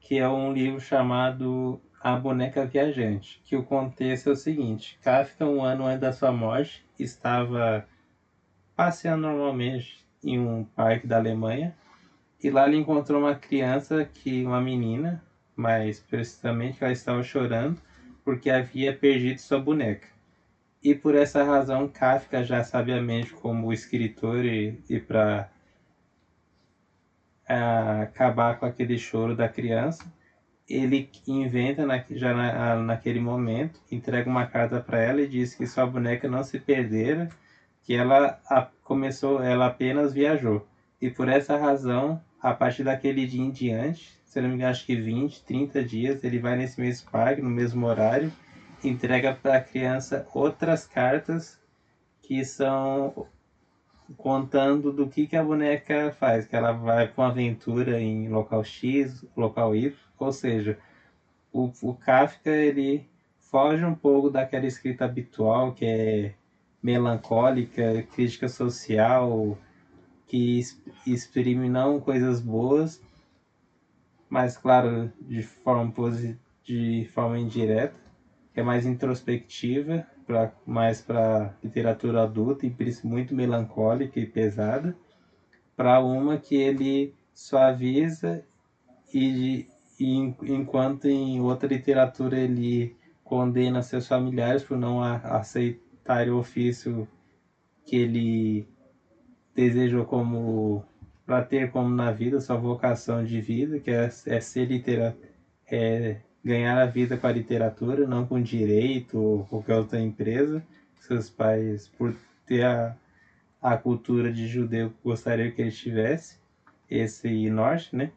[0.00, 5.46] que é um livro chamado A Boneca Viajante, que o contexto é o seguinte, Kafka,
[5.46, 7.86] um ano antes da sua morte, estava
[8.74, 11.76] passeando normalmente em um parque da Alemanha,
[12.42, 15.22] e lá ele encontrou uma criança, que uma menina,
[15.54, 17.80] mais precisamente, ela estava chorando,
[18.24, 20.13] porque havia perdido sua boneca.
[20.84, 25.50] E por essa razão, Kafka, já sabiamente como escritor e, e para
[28.02, 30.04] acabar com aquele choro da criança,
[30.68, 35.66] ele inventa na, já na, naquele momento, entrega uma carta para ela e diz que
[35.66, 37.30] sua boneca não se perdera,
[37.82, 40.66] que ela a, começou, ela apenas viajou.
[41.00, 44.84] E por essa razão, a partir daquele dia em diante, se não me engano, acho
[44.84, 48.30] que 20, 30 dias, ele vai nesse mesmo parque, no mesmo horário,
[48.88, 51.58] entrega para a criança outras cartas
[52.22, 53.26] que são
[54.16, 59.24] contando do que, que a boneca faz, que ela vai uma aventura em local X,
[59.36, 60.78] local Y, ou seja,
[61.52, 63.06] o, o Kafka ele
[63.38, 66.34] foge um pouco daquela escrita habitual que é
[66.82, 69.56] melancólica, crítica social,
[70.26, 70.60] que
[71.06, 73.00] exprime não coisas boas,
[74.28, 75.92] mas claro, de forma
[76.62, 78.03] de forma indireta,
[78.54, 84.96] que é mais introspectiva, pra, mais para literatura adulta e muito melancólica e pesada,
[85.76, 88.44] para uma que ele suaviza
[89.12, 89.66] e,
[89.98, 97.08] e enquanto em outra literatura ele condena seus familiares por não aceitar o ofício
[97.84, 98.68] que ele
[99.54, 100.84] desejou como
[101.26, 105.16] para ter como na vida sua vocação de vida, que é, é ser litera,
[105.66, 110.62] é ganhar a vida com a literatura, não com direito ou qualquer outra empresa.
[111.00, 112.14] Seus pais, por
[112.46, 112.96] ter a,
[113.62, 116.38] a cultura de judeu, gostariam que ele tivesse
[116.90, 118.10] esse norte, né?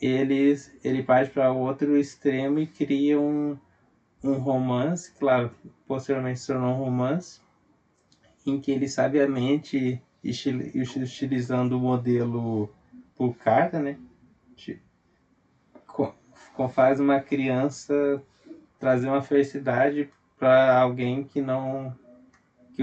[0.00, 3.56] Eles, ele parte para o outro extremo e cria um,
[4.22, 5.50] um romance, claro,
[5.86, 7.40] posteriormente se tornou um romance,
[8.46, 12.70] em que ele sabiamente estilizando o modelo
[13.16, 13.98] por carta, né?
[16.72, 18.22] Faz uma criança
[18.78, 21.94] trazer uma felicidade para alguém que não
[22.74, 22.82] que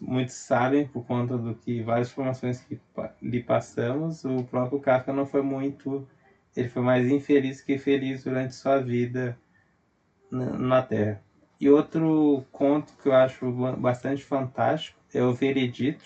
[0.00, 2.80] muitos sabem por conta do que várias informações que
[3.20, 6.06] lhe passamos, o próprio Kafka não foi muito,
[6.56, 9.36] ele foi mais infeliz que feliz durante sua vida
[10.30, 11.20] na Terra.
[11.60, 16.04] E outro conto que eu acho bastante fantástico é o Veredito,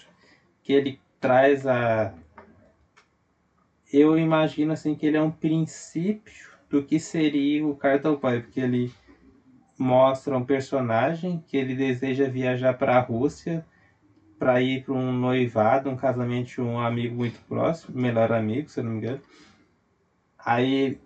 [0.63, 2.15] que ele traz a.
[3.93, 8.61] Eu imagino assim que ele é um princípio do que seria o Cartão Pai, porque
[8.61, 8.93] ele
[9.77, 13.67] mostra um personagem que ele deseja viajar para a Rússia
[14.39, 18.81] para ir para um noivado, um casamento de um amigo muito próximo, melhor amigo, se
[18.81, 19.21] eu não me engano.
[20.39, 20.99] Aí,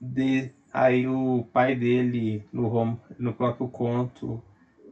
[0.00, 4.42] de, aí o pai dele, no, no próprio conto,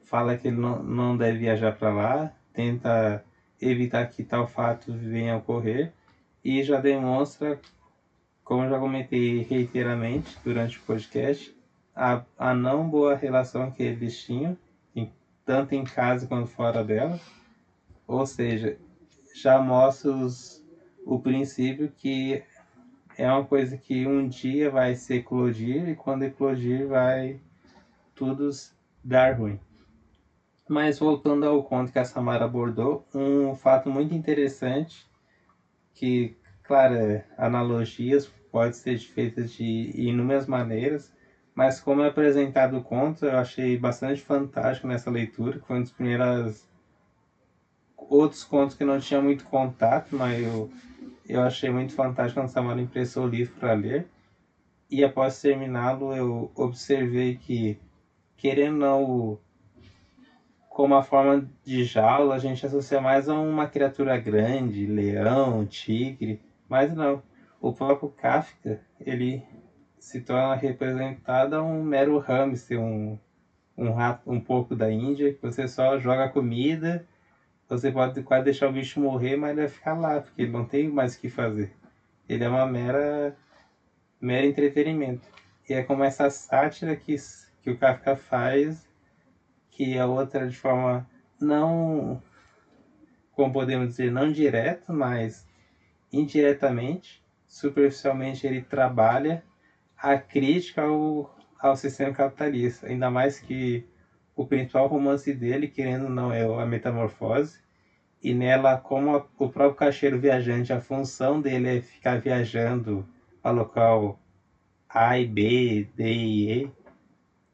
[0.05, 3.25] fala que ele não, não deve viajar para lá, tenta
[3.61, 5.93] evitar que tal fato venha a ocorrer
[6.45, 7.61] e já demonstra,
[8.49, 11.55] como eu já comentei reiteradamente durante o podcast,
[11.95, 14.57] a, a não boa relação que eles tinham,
[14.97, 15.13] em,
[15.45, 17.21] tanto em casa quanto fora dela.
[18.07, 18.79] Ou seja,
[19.35, 20.65] já mostra os,
[21.05, 22.43] o princípio que
[23.19, 27.39] é uma coisa que um dia vai se eclodir e quando eclodir vai
[28.15, 28.49] tudo
[29.05, 29.61] dar ruim.
[30.67, 35.07] Mas voltando ao conto que a Samara abordou, um fato muito interessante,
[35.93, 41.13] que, claro, é, analogias podem ser feitas de inúmeras maneiras,
[41.55, 45.83] mas como é apresentado o conto, eu achei bastante fantástico nessa leitura, que foi um
[45.83, 46.69] dos primeiros
[47.97, 50.71] outros contos que não tinha muito contato, mas eu,
[51.29, 54.07] eu achei muito fantástico quando Samara impressou o livro para ler.
[54.91, 57.79] E após terminá-lo, eu observei que,
[58.37, 59.39] querendo ou não,
[60.71, 66.41] como a forma de jaula, a gente associa mais a uma criatura grande, leão, tigre,
[66.69, 67.23] mas não.
[67.61, 69.45] O próprio Kafka, ele
[69.99, 73.19] se torna representado a um mero hamster, um,
[73.77, 77.07] um rato um pouco da Índia, que você só joga comida,
[77.69, 80.65] você pode quase deixar o bicho morrer, mas ele vai ficar lá, porque ele não
[80.65, 81.73] tem mais o que fazer.
[82.29, 83.37] Ele é uma mera,
[84.21, 85.27] mero entretenimento.
[85.69, 87.17] E é como essa sátira que,
[87.63, 88.89] que o Kafka faz
[89.71, 91.09] que a outra de forma
[91.41, 92.23] não,
[93.33, 95.47] como podemos dizer, não direta, mas
[96.13, 99.43] indiretamente, superficialmente ele trabalha
[99.97, 103.85] a crítica ao, ao sistema capitalista, ainda mais que
[104.37, 107.59] o principal romance dele, querendo não, é a Metamorfose,
[108.23, 113.09] e nela, como a, o próprio caixeiro viajante, a função dele é ficar viajando
[113.43, 114.21] para local
[114.89, 116.71] A e B, D e E,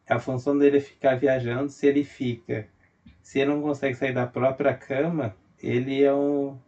[0.09, 1.71] a função dele é ficar viajando.
[1.71, 2.69] Se ele fica,
[3.23, 6.59] se ele não consegue sair da própria cama, ele é um,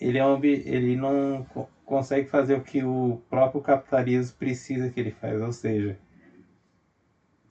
[0.00, 1.46] ele é um, ele não
[1.86, 5.96] consegue fazer o que o próprio capitalismo precisa que ele faz, ou seja,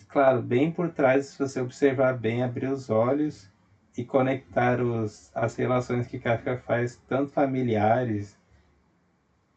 [0.10, 3.50] claro, bem por trás, se você observar bem, abrir os olhos
[3.98, 8.38] e conectar os, as relações que Kafka faz, tanto familiares,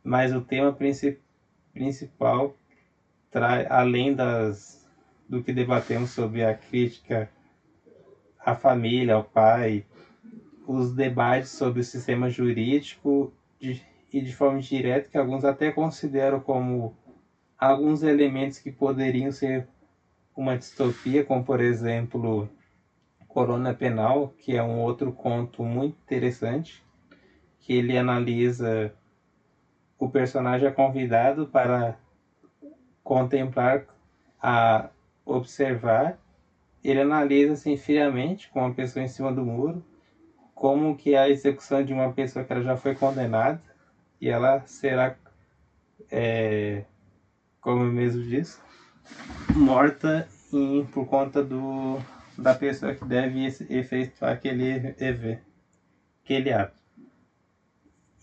[0.02, 1.20] mas o tema princip,
[1.74, 2.54] principal,
[3.30, 4.88] trai, além das
[5.28, 7.28] do que debatemos sobre a crítica
[8.38, 9.84] à família, ao pai,
[10.66, 16.40] os debates sobre o sistema jurídico de, e de forma direta, que alguns até consideram
[16.40, 16.96] como
[17.58, 19.66] alguns elementos que poderiam ser
[20.36, 22.48] uma distopia, como por exemplo
[23.26, 26.82] Corona Penal, que é um outro conto muito interessante,
[27.60, 28.92] que ele analisa
[29.98, 31.98] o personagem é convidado para
[33.02, 33.84] contemplar
[34.40, 34.90] a
[35.26, 36.16] observar,
[36.84, 39.84] ele analisa assim friamente, com uma pessoa em cima do muro,
[40.54, 43.60] como que é a execução de uma pessoa que ela já foi condenada
[44.20, 45.16] e ela será,
[46.10, 46.84] é,
[47.60, 48.60] como mesmo disse,
[49.54, 51.98] morta em, por conta do,
[52.36, 55.38] da pessoa que deve efetuar aquele EV,
[56.24, 56.78] aquele ato.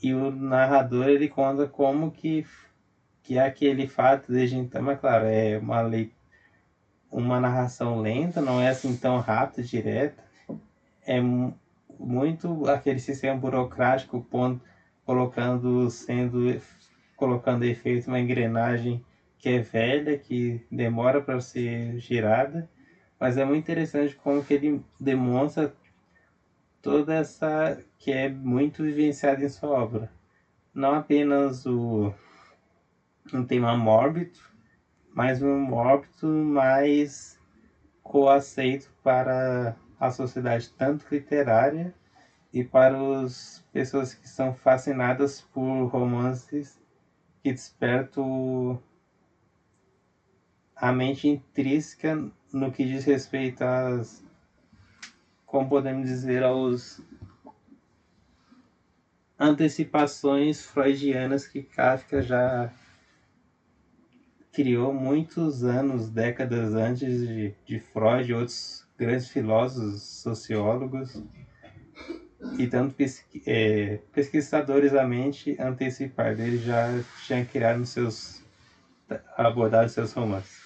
[0.01, 2.45] E o narrador ele conta como que,
[3.23, 6.13] que aquele fato desde então, mas claro, é uma lei
[7.15, 10.21] uma narração lenta, não é assim tão rápida, direta.
[11.07, 11.19] É
[11.97, 14.61] muito aquele sistema burocrático ponto,
[15.05, 16.59] colocando sendo
[17.15, 19.03] colocando efeito uma engrenagem
[19.37, 22.69] que é velha, que demora para ser girada,
[23.19, 25.73] mas é muito interessante como que ele demonstra
[26.81, 30.11] toda essa que é muito vivenciada em sua obra.
[30.73, 32.13] Não apenas o
[33.33, 34.39] um tema mórbido,
[35.13, 37.39] mas um mórbido mais
[38.03, 41.93] coaceito para a sociedade tanto literária
[42.55, 46.79] e para as pessoas que são fascinadas por romances
[47.43, 48.81] que despertam
[50.73, 52.15] a mente intrínseca
[52.53, 54.23] no que diz respeito às,
[55.45, 57.01] como podemos dizer, aos
[59.37, 62.71] antecipações freudianas que Kafka já
[64.53, 71.21] criou muitos anos, décadas antes de, de Freud e outros grandes filósofos, sociólogos
[72.57, 76.39] e tanto pesqui, é, pesquisadores da mente antecipar.
[76.39, 76.87] Ele já
[77.25, 78.43] tinha criado nos seus
[79.37, 80.63] abordado seus romances.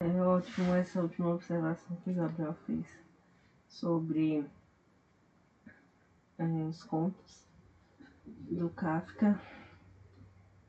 [0.00, 2.86] É ótimo essa última observação que o Gabriel fez
[3.68, 4.44] sobre
[6.38, 7.46] é, os contos
[8.26, 9.40] do Kafka.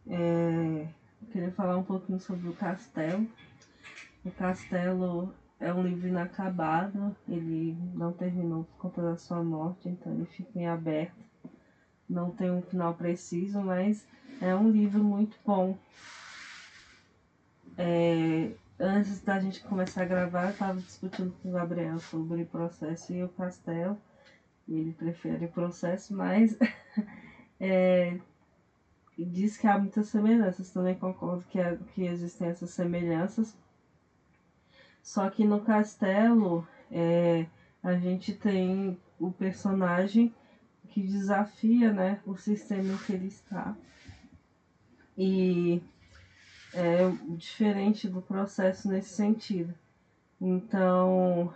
[0.07, 0.87] É,
[1.31, 3.27] queria falar um pouquinho sobre o Castelo.
[4.25, 10.13] O Castelo é um livro inacabado, ele não terminou por conta da sua morte, então
[10.13, 11.23] ele fica em aberto
[12.13, 14.05] não tem um final preciso, mas
[14.41, 15.77] é um livro muito bom.
[17.77, 22.47] É, antes da gente começar a gravar, eu estava discutindo com o Gabriel sobre o
[22.47, 23.97] processo e o castelo.
[24.67, 26.57] Ele prefere o processo, mas
[27.59, 28.17] é,
[29.17, 30.71] diz que há muitas semelhanças.
[30.71, 31.59] Também concordo que,
[31.93, 33.57] que existem essas semelhanças.
[35.03, 37.45] Só que no castelo é,
[37.83, 40.33] a gente tem o personagem
[40.87, 43.75] que desafia né, o sistema em que ele está.
[45.17, 45.83] E
[46.73, 49.73] é diferente do processo nesse sentido.
[50.39, 51.53] Então,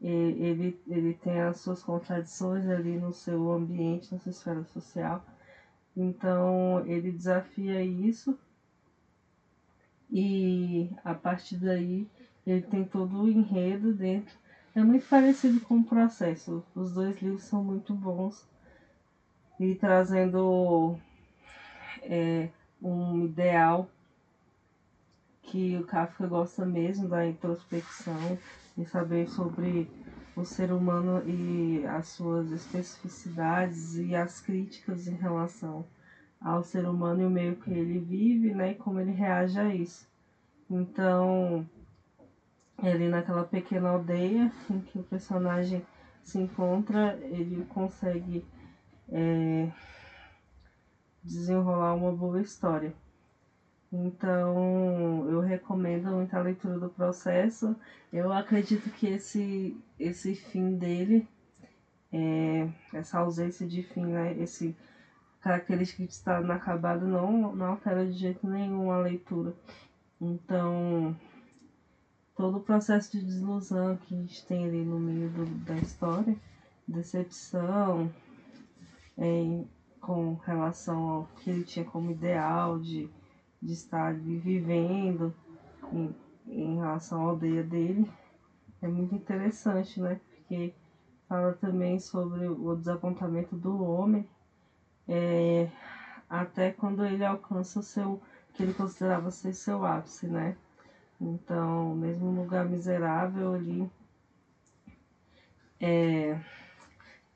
[0.00, 5.24] ele, ele tem as suas contradições ali no seu ambiente, na sua esfera social.
[5.96, 8.36] Então, ele desafia isso
[10.10, 12.08] e a partir daí
[12.50, 14.34] ele tem todo o enredo dentro
[14.74, 16.64] é muito parecido com o processo.
[16.74, 18.46] Os dois livros são muito bons
[19.58, 20.96] e trazendo
[22.02, 22.48] é,
[22.80, 23.90] um ideal
[25.42, 28.38] que o Kafka gosta mesmo da introspecção
[28.76, 29.90] e saber sobre
[30.36, 35.84] o ser humano e as suas especificidades e as críticas em relação
[36.40, 39.74] ao ser humano e o meio que ele vive, né, e como ele reage a
[39.74, 40.06] isso.
[40.70, 41.66] Então,
[42.82, 45.84] ali naquela pequena aldeia em que o personagem
[46.22, 48.44] se encontra, ele consegue
[49.08, 49.70] é,
[51.22, 52.94] desenrolar uma boa história.
[53.90, 57.74] Então, eu recomendo muita leitura do processo.
[58.12, 61.26] Eu acredito que esse, esse fim dele,
[62.12, 64.76] é, essa ausência de fim, né, esse
[65.40, 69.54] característica de estar inacabado não, não altera de jeito nenhum a leitura.
[70.20, 71.16] Então,
[72.38, 76.36] todo o processo de desilusão que a gente tem ali no meio do, da história,
[76.86, 78.08] decepção
[79.18, 79.68] em,
[80.00, 83.10] com relação ao que ele tinha como ideal de,
[83.60, 85.34] de estar vivendo
[85.92, 86.14] em,
[86.46, 88.08] em relação à aldeia dele,
[88.80, 90.20] é muito interessante, né?
[90.30, 90.72] Porque
[91.28, 94.24] fala também sobre o desapontamento do homem,
[95.08, 95.68] é,
[96.30, 98.22] até quando ele alcança o seu,
[98.54, 100.56] que ele considerava ser seu ápice, né?
[101.20, 103.90] Então, mesmo um lugar miserável ali,
[105.80, 106.40] é,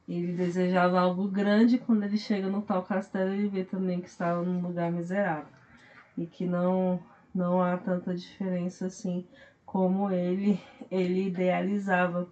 [0.09, 4.43] ele desejava algo grande quando ele chega no tal castelo ele vê também que estava
[4.43, 5.53] num lugar miserável.
[6.16, 7.01] E que não
[7.35, 9.26] não há tanta diferença assim
[9.64, 10.61] como ele
[10.91, 12.28] ele idealizava.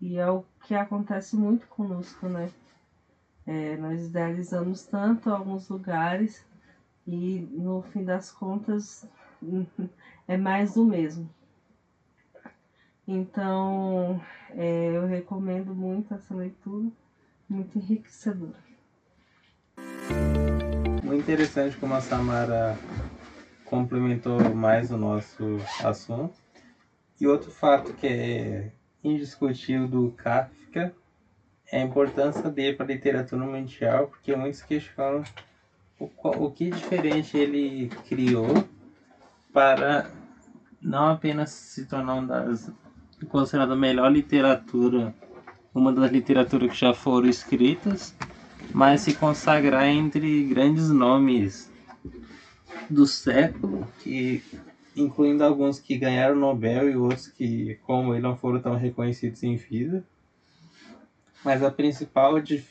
[0.00, 2.50] E é o que acontece muito conosco né?
[3.46, 6.44] É, nós idealizamos tanto alguns lugares
[7.06, 9.08] e no fim das contas
[10.26, 11.28] é mais do mesmo.
[13.06, 14.20] Então,
[14.50, 16.88] é, eu recomendo muito essa leitura,
[17.48, 18.58] muito enriquecedora.
[21.02, 22.76] Muito interessante como a Samara
[23.64, 26.34] complementou mais o nosso assunto.
[27.18, 28.72] E outro fato que é
[29.02, 30.94] indiscutível do Kafka
[31.70, 35.24] é a importância dele para a literatura mundial, porque muitos questionam
[35.98, 38.48] o, o que diferente ele criou
[39.58, 40.08] para
[40.80, 42.70] não apenas se tornar uma das
[43.28, 45.12] considerada a melhor literatura,
[45.74, 48.14] uma das literaturas que já foram escritas,
[48.72, 51.68] mas se consagrar entre grandes nomes
[52.88, 54.44] do século, que
[54.94, 59.42] incluindo alguns que ganharam o Nobel e outros que, como ele, não foram tão reconhecidos
[59.42, 60.04] em vida.
[61.44, 62.64] Mas a principal dif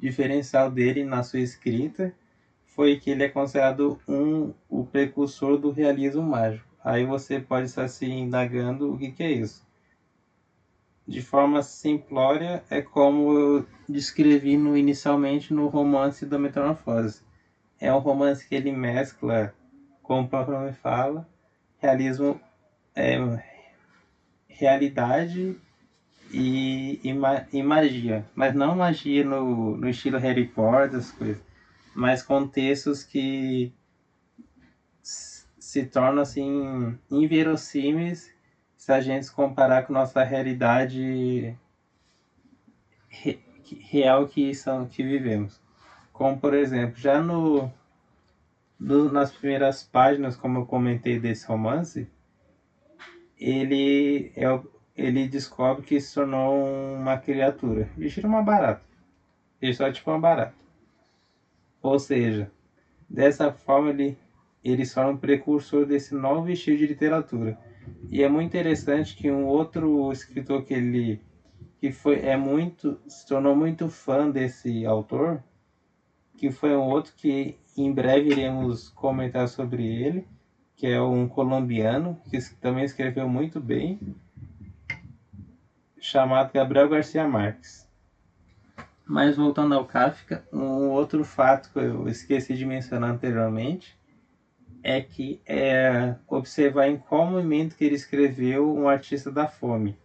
[0.00, 2.12] diferencial dele na sua escrita
[2.74, 6.66] foi que ele é considerado um, o precursor do realismo mágico.
[6.82, 9.64] Aí você pode estar se indagando o que, que é isso.
[11.06, 17.22] De forma simplória, é como eu descrevi no, inicialmente no romance da Metamorfose.
[17.80, 19.54] É um romance que ele mescla,
[20.02, 21.28] como o próprio nome fala,
[21.78, 22.40] realismo,
[22.94, 23.18] é,
[24.48, 25.56] realidade
[26.32, 27.14] e, e,
[27.52, 28.24] e, magia.
[28.34, 31.42] Mas não magia no, no estilo Harry Potter, as coisas,
[31.94, 33.72] mas contextos que
[35.02, 38.32] se tornam assim inverossímeis
[38.76, 41.56] se a gente comparar com nossa realidade
[43.08, 43.42] re,
[43.90, 45.60] real que são que vivemos.
[46.12, 47.72] Como por exemplo, já no
[48.78, 52.08] do, nas primeiras páginas, como eu comentei desse romance,
[53.38, 54.60] ele, é,
[54.96, 57.88] ele descobre que se tornou uma criatura.
[57.96, 58.82] Isso é uma barata.
[59.60, 60.63] Isso é tipo uma barata.
[61.84, 62.50] Ou seja,
[63.06, 63.90] dessa forma
[64.64, 67.58] ele, só é um precursor desse novo estilo de literatura.
[68.08, 71.20] E é muito interessante que um outro escritor que ele
[71.78, 75.44] que foi é muito se tornou muito fã desse autor,
[76.38, 80.26] que foi um outro que em breve iremos comentar sobre ele,
[80.76, 84.00] que é um colombiano que também escreveu muito bem,
[86.00, 87.83] chamado Gabriel Garcia Marques.
[89.06, 93.98] Mas voltando ao Kafka, um outro fato que eu esqueci de mencionar anteriormente
[94.82, 99.98] é que é observar em qual momento que ele escreveu um artista da fome,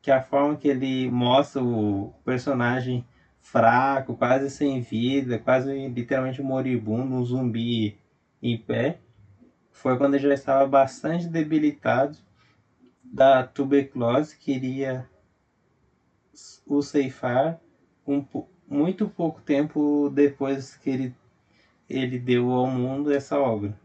[0.00, 3.06] que a forma que ele mostra o personagem
[3.40, 7.98] fraco, quase sem vida, quase literalmente moribundo, um zumbi
[8.42, 8.98] em pé,
[9.70, 12.16] foi quando ele já estava bastante debilitado
[13.04, 15.06] da tuberculose, queria
[16.66, 17.60] o ceifar
[18.12, 21.14] um, muito pouco tempo depois que ele,
[21.88, 23.78] ele deu ao mundo essa obra.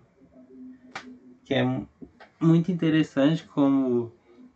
[1.45, 1.81] Que é
[2.39, 4.11] muito interessante como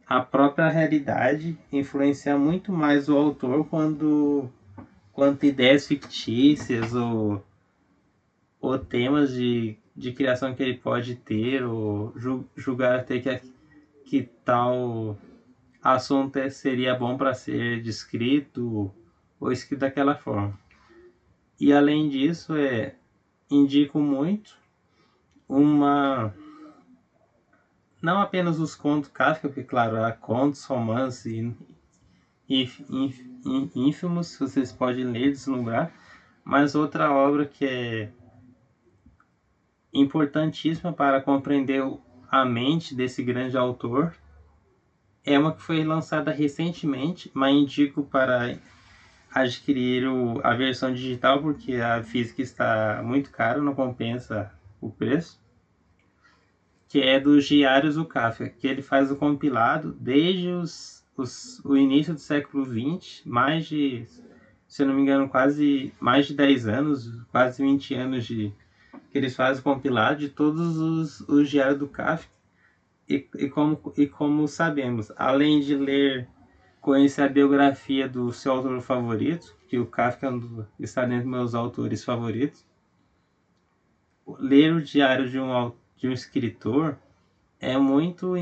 [0.06, 4.50] a própria realidade influencia muito mais o autor quando
[5.14, 7.44] quanto ideias fictícias ou,
[8.60, 12.14] ou temas de, de criação que ele pode ter, ou
[12.56, 13.42] julgar até que,
[14.06, 15.18] que tal
[15.82, 18.92] assunto é, seria bom para ser descrito
[19.42, 20.58] ou escrito daquela forma.
[21.60, 22.96] E além disso, é,
[23.50, 24.56] indico muito
[25.50, 26.34] uma
[28.02, 31.26] não apenas os contos Kafka, porque claro, há contos, romances
[32.50, 32.70] e,
[33.76, 35.92] ínfimos, vocês podem ler deslumbrar,
[36.44, 38.12] mas outra obra que é
[39.94, 41.84] importantíssima para compreender
[42.30, 44.16] a mente desse grande autor
[45.24, 48.58] é uma que foi lançada recentemente, mas indico para
[49.34, 55.40] adquirir o, a versão digital porque a física está muito cara, não compensa o preço.
[56.88, 61.78] Que é dos Diários do Kafka, que ele faz o compilado desde os os, o
[61.78, 64.06] início do século XX, mais de,
[64.68, 68.54] se eu não me engano, quase mais de 10 anos, quase 20 anos de
[69.12, 72.32] que eles fazem compilado de todos os, os diários do Kafka.
[73.08, 76.28] E, e, como, e como sabemos, além de ler,
[76.82, 81.56] conhecer a biografia do seu autor favorito, que o Kafka é está dentro dos meus
[81.56, 82.66] autores favoritos,
[84.40, 86.98] ler o diário de um, de um escritor
[87.60, 88.36] é muito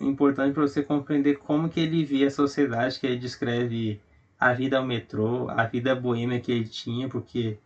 [0.00, 4.00] importante para você compreender como que ele via a sociedade, que ele descreve
[4.38, 7.56] a vida ao metrô, a vida boêmia que ele tinha, porque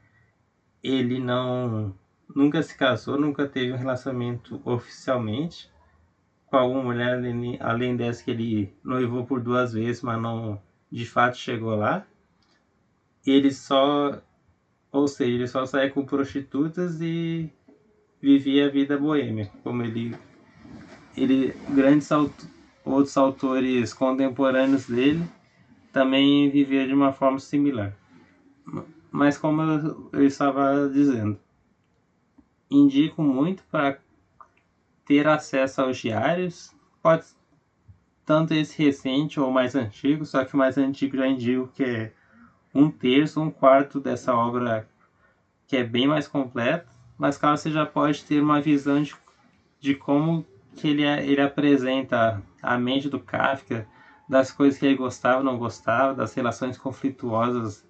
[0.83, 1.95] ele não
[2.37, 5.71] nunca se casou, nunca teve um relacionamento oficialmente
[6.51, 7.21] com alguma mulher
[7.61, 12.07] além dessa que ele noivou por duas vezes, mas não de fato chegou lá.
[13.27, 14.21] Ele só,
[14.91, 17.51] ou seja, ele só saía com prostitutas e
[18.21, 20.17] vivia a vida boêmia, como ele
[21.17, 22.09] ele grandes
[22.85, 25.29] outros autores contemporâneos dele
[25.93, 27.95] também viviam de uma forma similar.
[29.11, 31.39] Mas como eu, eu estava dizendo,
[32.71, 33.99] indico muito para
[35.09, 37.25] ter acesso aos diários, pode
[38.27, 42.13] tanto esse recente ou mais antigo, só que o mais antigo já indico que é
[42.75, 44.87] um terço, um quarto dessa obra
[45.67, 49.17] que é bem mais completo, mas claro, você já pode ter uma visão de,
[49.81, 50.45] de como
[50.77, 53.89] que ele, é, ele apresenta a mente do Kafka,
[54.29, 57.83] das coisas que ele gostava não gostava, das relações conflituosas,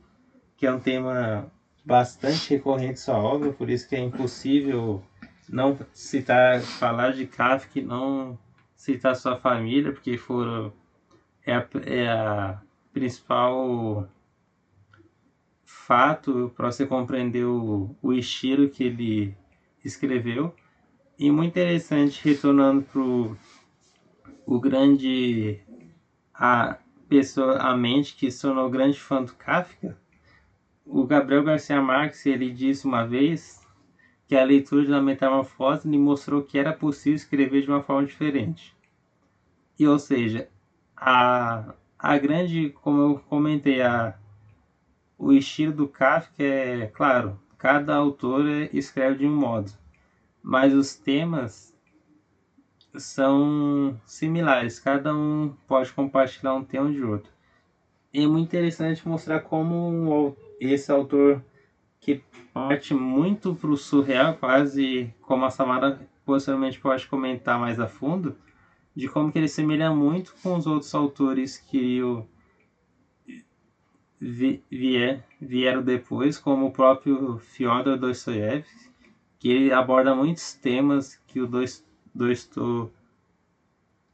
[0.56, 1.50] que é um tema
[1.84, 5.02] bastante recorrente em sua obra, por isso que é impossível
[5.48, 8.38] não citar, falar de Kafka não
[8.74, 10.72] citar sua família, porque foram,
[11.44, 14.08] é a, é a principal
[15.64, 19.36] fato para você compreender o, o estilo que ele
[19.84, 20.54] escreveu.
[21.18, 23.00] E muito interessante, retornando para
[24.46, 25.60] o grande.
[26.32, 26.78] a
[27.08, 29.98] pessoa, a mente que se tornou grande fã do Kafka.
[30.86, 33.66] O Gabriel Garcia Marques ele disse uma vez
[34.28, 38.76] que a leitura da Metamorfose lhe mostrou que era possível escrever de uma forma diferente.
[39.78, 40.50] E ou seja,
[40.94, 44.14] a, a grande, como eu comentei, a,
[45.16, 49.72] o estilo do Kafka é, claro, cada autor escreve de um modo,
[50.42, 51.74] mas os temas
[52.96, 57.32] são similares, cada um pode compartilhar um tema de outro.
[58.12, 61.42] É muito interessante mostrar como esse autor
[62.00, 62.22] que
[62.52, 68.36] parte muito para o surreal, quase como a Samara possivelmente pode comentar mais a fundo,
[68.94, 72.26] de como que ele semelha muito com os outros autores que o
[74.20, 78.90] vier, vieram depois, como o próprio Fyodor Dostoiévski,
[79.38, 82.92] que ele aborda muitos temas que o Dostoiévski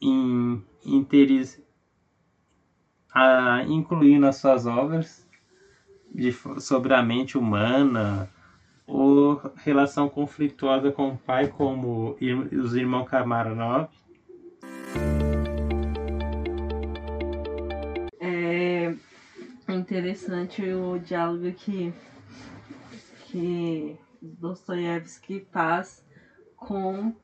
[0.01, 1.63] in, interiz,
[3.13, 5.24] a incluir nas suas obras
[6.15, 8.29] de, sobre a mente humana
[8.87, 12.17] ou relação conflituosa com o pai, como
[12.53, 13.89] os irmãos Kamarov
[19.85, 21.93] interessante o diálogo que,
[23.27, 26.05] que Dostoiévski faz
[26.57, 27.15] com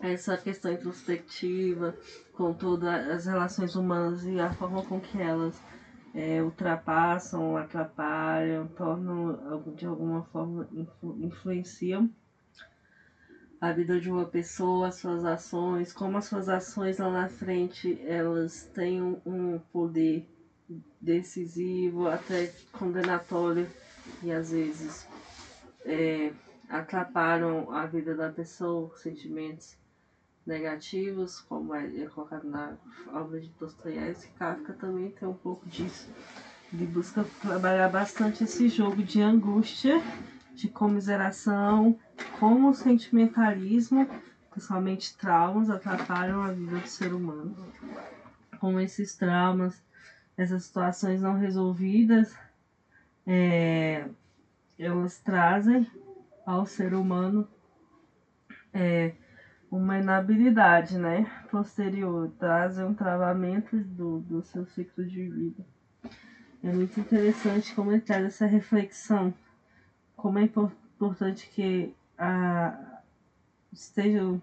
[0.00, 1.96] essa questão introspectiva,
[2.32, 5.62] com todas as relações humanas e a forma com que elas
[6.14, 12.10] é, ultrapassam, atrapalham, tornam de alguma forma influ, influenciam
[13.60, 18.00] a vida de uma pessoa, as suas ações, como as suas ações lá na frente
[18.04, 20.28] elas têm um, um poder
[21.00, 23.68] decisivo, até condenatório
[24.22, 25.08] e às vezes
[25.84, 26.32] é,
[26.68, 29.81] atrapalham a vida da pessoa, sentimentos
[30.46, 32.76] negativos, como é, é colocado na
[33.12, 36.08] obra de Dostoiévski, Kafka também tem um pouco disso.
[36.72, 40.02] Ele busca trabalhar bastante esse jogo de angústia,
[40.54, 41.98] de comiseração,
[42.40, 44.08] como o sentimentalismo,
[44.50, 47.54] principalmente traumas, atrapalham a vida do ser humano.
[48.58, 49.82] Como esses traumas
[50.36, 52.36] essas situações não resolvidas,
[53.26, 54.08] é,
[54.78, 55.86] elas trazem
[56.44, 57.46] ao ser humano
[58.72, 59.12] é,
[59.72, 65.64] uma inabilidade né, posterior, trazem um travamento do, do seu ciclo de vida.
[66.62, 69.32] É muito interessante como ele traz essa reflexão,
[70.14, 73.00] como é importante que a,
[73.72, 74.38] esteja,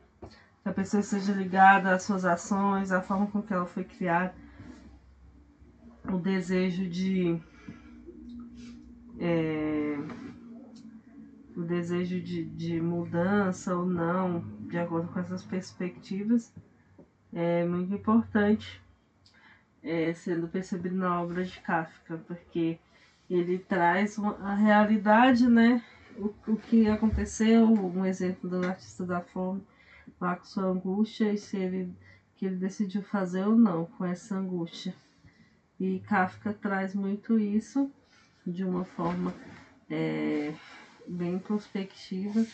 [0.64, 4.34] que a pessoa esteja ligada às suas ações, à forma com que ela foi criada
[6.12, 7.40] o desejo de
[9.20, 9.96] é,
[11.60, 16.54] o desejo de, de mudança ou não, de acordo com essas perspectivas,
[17.34, 18.82] é muito importante
[19.84, 22.80] é, sendo percebido na obra de Kafka, porque
[23.30, 25.84] ele traz uma, a realidade, né?
[26.18, 29.62] O, o que aconteceu, um exemplo do artista da fome,
[30.20, 31.94] lá com sua angústia, e se ele
[32.36, 34.96] que ele decidiu fazer ou não com essa angústia.
[35.78, 37.92] E Kafka traz muito isso
[38.48, 39.34] de uma forma
[39.90, 40.54] é,
[41.10, 42.46] bem introspectiva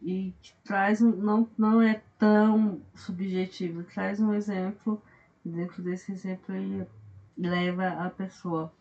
[0.00, 0.32] e
[0.64, 5.02] traz não, não é tão subjetivo, traz um exemplo,
[5.44, 6.86] e dentro desse exemplo ele
[7.36, 8.72] leva a pessoa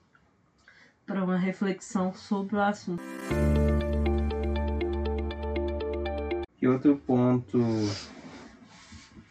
[1.06, 3.04] para uma reflexão sobre o assunto.
[6.62, 7.60] E outro ponto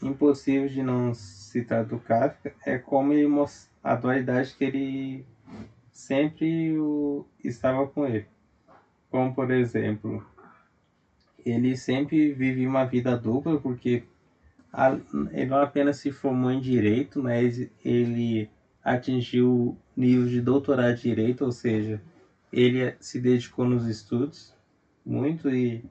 [0.02, 5.26] impossível de não citar do Kafka é como ele mostra a dualidade que ele
[5.90, 8.33] sempre o, estava com ele.
[9.14, 10.26] Como, por exemplo,
[11.46, 14.02] ele sempre vive uma vida dupla, porque
[15.30, 18.50] ele não apenas se formou em direito, mas ele
[18.82, 22.02] atingiu nível de doutorado de direito, ou seja,
[22.52, 24.52] ele se dedicou nos estudos
[25.06, 25.84] muito e,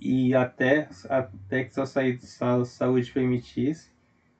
[0.00, 3.92] e até, até que sua saúde permitisse,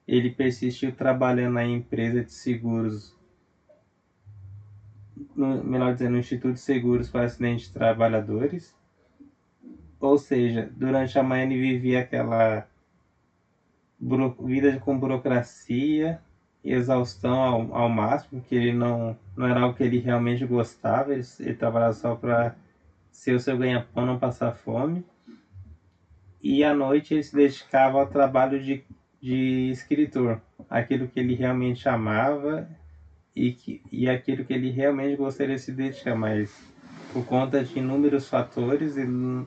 [0.04, 3.16] ele persistiu trabalhando na empresa de seguros
[5.34, 8.74] no, melhor dizendo, no Instituto de Seguros para Acidentes de Trabalhadores.
[10.00, 12.66] Ou seja, durante a manhã ele vivia aquela
[14.44, 16.20] vida com burocracia,
[16.64, 21.24] exaustão ao, ao máximo, que ele não, não era algo que ele realmente gostava, ele,
[21.40, 22.54] ele trabalhava só para
[23.10, 25.04] ser o seu ganha-pão, não passar fome.
[26.40, 28.84] E à noite ele se dedicava ao trabalho de,
[29.20, 30.40] de escritor,
[30.70, 32.68] aquilo que ele realmente amava
[33.38, 36.52] e, que, e aquilo que ele realmente gostaria de se dedicar, mas
[37.12, 39.46] por conta de inúmeros fatores ele,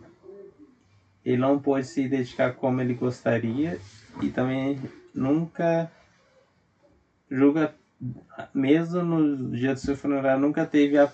[1.26, 3.78] ele não pôde se dedicar como ele gostaria
[4.22, 4.80] e também
[5.14, 5.92] nunca
[7.30, 7.76] julga,
[8.54, 11.12] mesmo no dia do seu funeral, nunca teve a,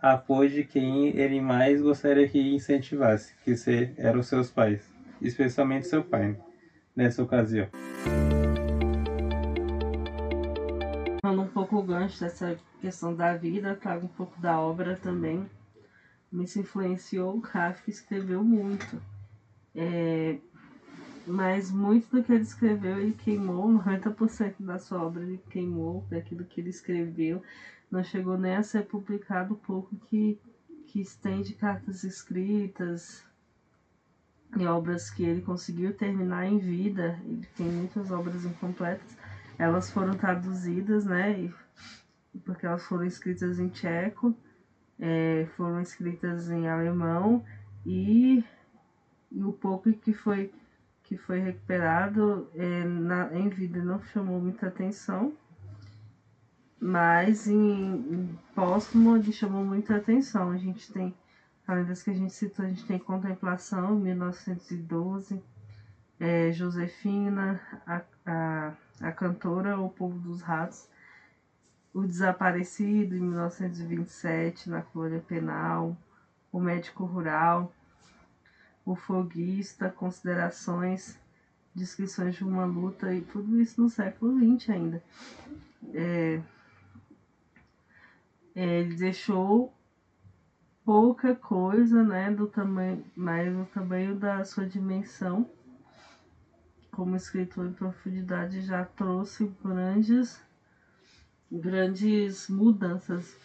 [0.00, 4.82] apoio de quem ele mais gostaria que incentivasse, que se, eram seus pais,
[5.20, 6.36] especialmente seu pai,
[6.96, 7.68] nessa ocasião.
[12.04, 15.48] Gancho dessa questão da vida, trago um pouco da obra também.
[16.46, 19.00] Se influenciou, o Kafka escreveu muito.
[19.74, 20.38] É,
[21.26, 26.44] mas muito do que ele escreveu ele queimou, 90% da sua obra ele queimou, daquilo
[26.44, 27.42] que ele escreveu,
[27.90, 30.38] não chegou nem a ser publicado pouco que,
[30.86, 33.24] que estende cartas escritas
[34.56, 39.16] e obras que ele conseguiu terminar em vida, ele tem muitas obras incompletas,
[39.58, 41.54] elas foram traduzidas, né, e,
[42.40, 44.34] porque elas foram escritas em tcheco,
[44.98, 47.44] é, foram escritas em alemão
[47.84, 48.44] e,
[49.32, 50.52] o pouco que foi
[51.02, 55.34] que foi recuperado é, na, em vida não chamou muita atenção,
[56.80, 60.50] mas em, em póstumo ele chamou muita atenção.
[60.50, 61.14] A gente tem,
[61.66, 65.42] além das que a gente citou, a gente tem Contemplação, 1912,
[66.18, 68.72] é, Josefina, a, a,
[69.02, 70.88] a cantora O Povo dos Ratos,
[71.94, 75.96] O Desaparecido, em 1927, na Colônia Penal,
[76.50, 77.72] O Médico Rural,
[78.84, 81.16] o foguista, considerações,
[81.72, 85.04] descrições de uma luta e tudo isso no século XX ainda.
[85.92, 86.40] É,
[88.56, 89.72] é, ele deixou
[90.84, 95.48] pouca coisa, né, do tamanho, mas o tamanho da sua dimensão.
[96.90, 100.43] Como escritor em profundidade já trouxe grandes
[101.60, 103.36] grandes mudanças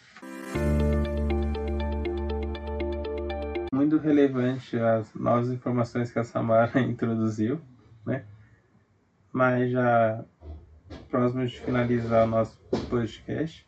[3.80, 7.60] muito relevante as novas informações que a Samara introduziu,
[8.04, 8.24] né?
[9.32, 10.22] Mas já
[11.08, 12.58] próximo de finalizar o nosso
[12.88, 13.66] podcast,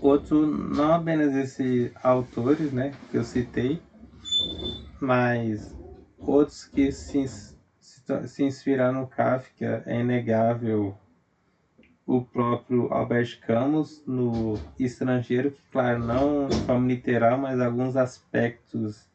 [0.00, 3.80] outro, não apenas esses autores, né, que eu citei,
[5.00, 5.74] mas
[6.26, 10.94] outros que se, se, se inspiraram no Kafka, é inegável
[12.06, 19.08] o próprio Albert Camus no Estrangeiro, que, claro, não de forma literal, mas alguns aspectos,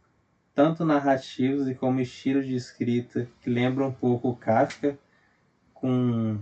[0.56, 4.98] tanto narrativos e como estilo de escrita, que lembram um pouco o Kafka
[5.74, 6.40] com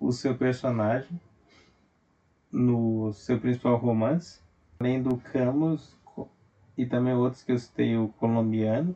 [0.00, 1.20] o seu personagem
[2.50, 4.40] no seu principal romance.
[4.78, 5.96] Além do Camus
[6.76, 8.94] e também outros que eu citei, o colombiano,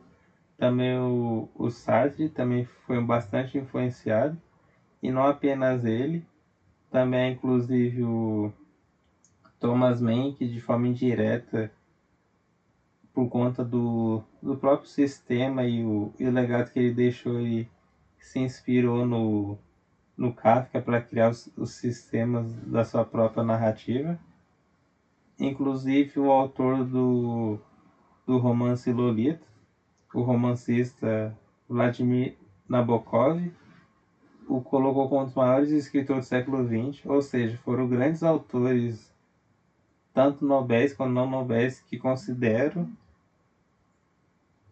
[0.57, 4.37] também o, o Sartre também foi bastante influenciado,
[5.01, 6.25] e não apenas ele,
[6.89, 8.51] também, inclusive, o
[9.59, 11.71] Thomas Mann, que de forma indireta,
[13.13, 17.69] por conta do, do próprio sistema e o, e o legado que ele deixou, e
[18.19, 19.57] se inspirou no,
[20.17, 24.19] no Kafka para criar os, os sistemas da sua própria narrativa.
[25.39, 27.57] Inclusive, o autor do,
[28.25, 29.45] do romance Lolita,
[30.13, 31.37] o romancista
[31.67, 32.35] Vladimir
[32.67, 33.39] Nabokov,
[34.49, 39.13] o colocou como um dos maiores escritores do século XX, ou seja, foram grandes autores,
[40.11, 42.89] tanto nobéis quanto não nobéis, que considero.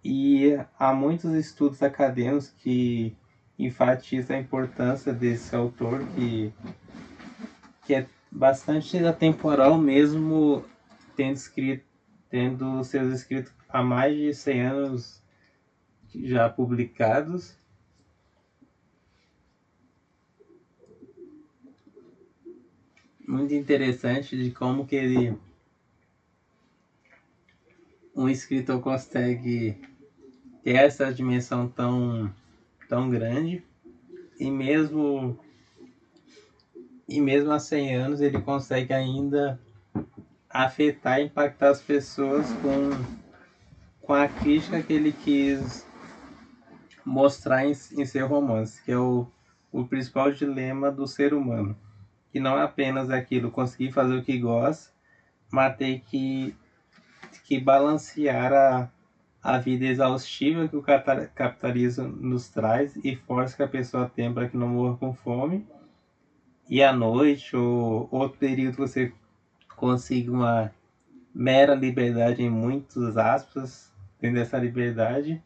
[0.03, 3.15] E há muitos estudos acadêmicos que
[3.57, 6.51] enfatizam a importância desse autor, que,
[7.85, 10.65] que é bastante atemporal, mesmo
[11.15, 11.85] tendo, escrito,
[12.29, 15.23] tendo seus escritos há mais de 100 anos
[16.15, 17.55] já publicados
[23.27, 25.37] muito interessante de como que ele
[28.15, 29.79] um escritor consegue
[30.63, 32.33] ter essa dimensão tão
[32.87, 33.61] tão grande.
[34.39, 35.37] E mesmo
[37.07, 39.59] e mesmo há 100 anos ele consegue ainda
[40.49, 42.89] afetar e impactar as pessoas com,
[44.01, 45.85] com a crítica que ele quis
[47.05, 49.27] mostrar em, em seu romance, que é o,
[49.71, 51.77] o principal dilema do ser humano
[52.37, 54.91] que não é apenas aquilo conseguir fazer o que gosta,
[55.49, 56.55] mas tem que,
[57.45, 58.91] que balancear a,
[59.41, 64.47] a vida exaustiva que o capitalismo nos traz e força que a pessoa tem para
[64.47, 65.65] que não morra com fome.
[66.69, 69.11] E à noite, ou outro período você
[69.75, 70.71] consiga uma
[71.33, 75.41] mera liberdade, em muitos aspas, tendo essa liberdade,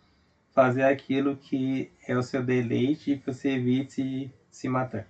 [0.54, 5.08] fazer aquilo que é o seu deleite e você evite se matar.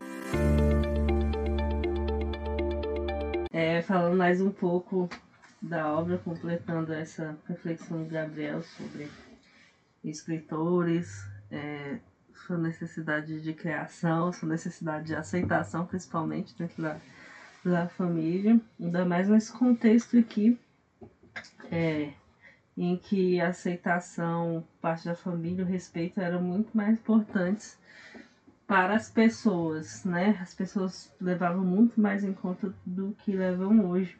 [3.64, 5.07] É, falando mais um pouco
[5.62, 9.07] da obra, completando essa reflexão de Gabriel sobre
[10.03, 11.99] escritores, é,
[12.34, 16.99] sua necessidade de criação, sua necessidade de aceitação, principalmente dentro da,
[17.64, 20.59] da família, ainda mais nesse contexto aqui,
[21.72, 22.14] é,
[22.76, 27.78] em que a aceitação, parte da família, o respeito eram muito mais importantes
[28.72, 30.39] para as pessoas, né?
[30.41, 34.17] As pessoas levavam muito mais em conta do que levam hoje.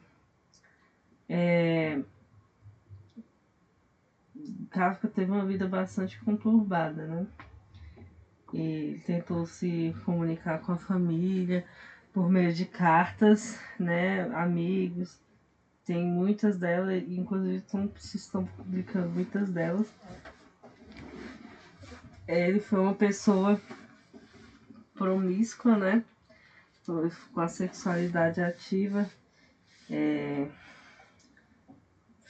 [1.30, 2.02] É...
[4.70, 7.26] Kafka teve uma vida bastante conturbada, né?
[8.54, 11.66] E tentou se comunicar com a família
[12.12, 14.24] por meio de cartas, né?
[14.36, 15.18] Amigos.
[15.86, 19.88] Tem muitas delas, inclusive estão, estão publicando muitas delas.
[22.28, 23.58] Ele foi uma pessoa
[24.94, 26.04] promíscua, né?
[26.86, 29.10] Com a sexualidade ativa.
[29.90, 30.48] É,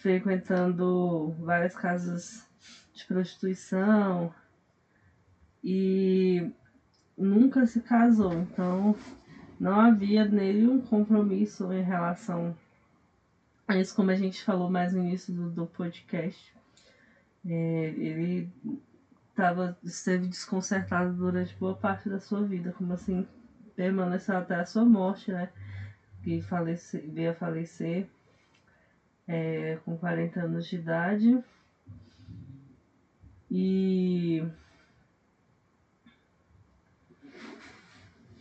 [0.02, 2.48] frequentando várias casas
[2.94, 4.34] de prostituição
[5.64, 6.52] e
[7.16, 8.96] nunca se casou, então
[9.60, 12.58] não havia nele um compromisso em relação
[13.68, 16.52] a isso, como a gente falou mais no início do, do podcast.
[17.46, 18.50] É, ele
[19.36, 23.28] tava, esteve desconcertado durante boa parte da sua vida, como assim
[23.76, 25.50] permaneceu até a sua morte, né?
[26.24, 28.08] Que falece, veio a falecer
[29.28, 31.44] é, com 40 anos de idade.
[33.50, 34.46] E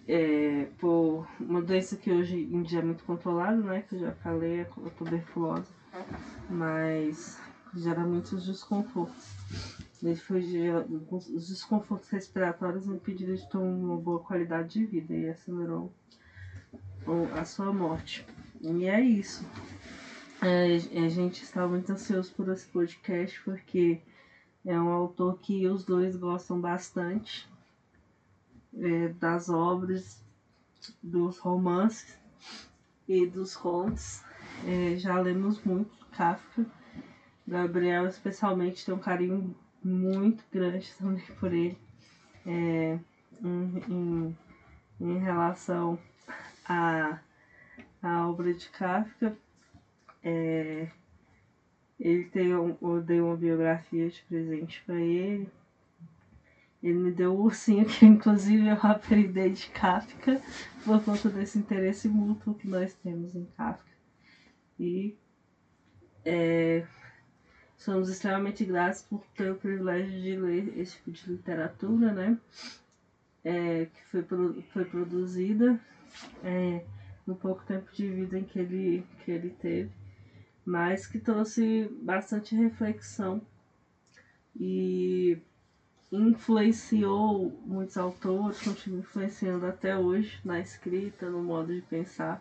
[0.06, 3.82] é, por uma doença que hoje em dia é muito controlada, né?
[3.88, 4.64] Que eu já falei, a
[4.96, 5.72] tuberculose,
[6.48, 7.40] mas
[7.74, 9.89] gera muitos desconfortos.
[10.02, 10.40] Ele foi
[11.10, 15.92] os desconfortos respiratórios impediram de ter uma boa qualidade de vida e acelerou
[17.38, 18.26] a sua morte.
[18.60, 19.44] E é isso.
[20.42, 20.74] É,
[21.04, 24.00] a gente está muito ansioso por esse podcast porque
[24.64, 27.46] é um autor que os dois gostam bastante
[28.78, 30.22] é, das obras,
[31.02, 32.18] dos romances
[33.06, 34.22] e dos contos.
[34.66, 36.64] É, já lemos muito Kafka.
[37.46, 41.78] Gabriel, especialmente, tem um carinho muito grande também por ele.
[42.46, 42.98] É,
[43.42, 44.38] em, em,
[45.00, 45.98] em relação
[46.64, 47.20] à,
[48.02, 49.36] obra de Kafka,
[50.22, 50.88] é,
[51.98, 55.48] ele tem eu dei uma biografia de presente para ele.
[56.82, 60.40] Ele me deu o ursinho que inclusive eu apelidei de Kafka
[60.84, 63.90] por conta desse interesse mútuo que nós temos em Kafka.
[64.78, 65.14] E
[66.24, 66.86] é,
[67.80, 72.38] somos extremamente gratos por ter o privilégio de ler esse tipo de literatura, né?
[73.42, 75.80] É, que foi, foi produzida
[76.44, 76.84] é,
[77.26, 79.90] no pouco tempo de vida em que ele, que ele teve
[80.64, 83.42] mas que trouxe bastante reflexão
[84.58, 85.36] e
[86.12, 92.40] influenciou muitos autores, continua influenciando até hoje na escrita, no modo de pensar.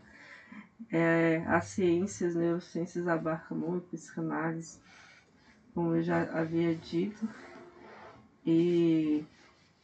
[0.91, 4.79] É, as ciências, neurociências abarcam muito psicanálise,
[5.73, 7.27] como eu já havia dito,
[8.45, 9.25] e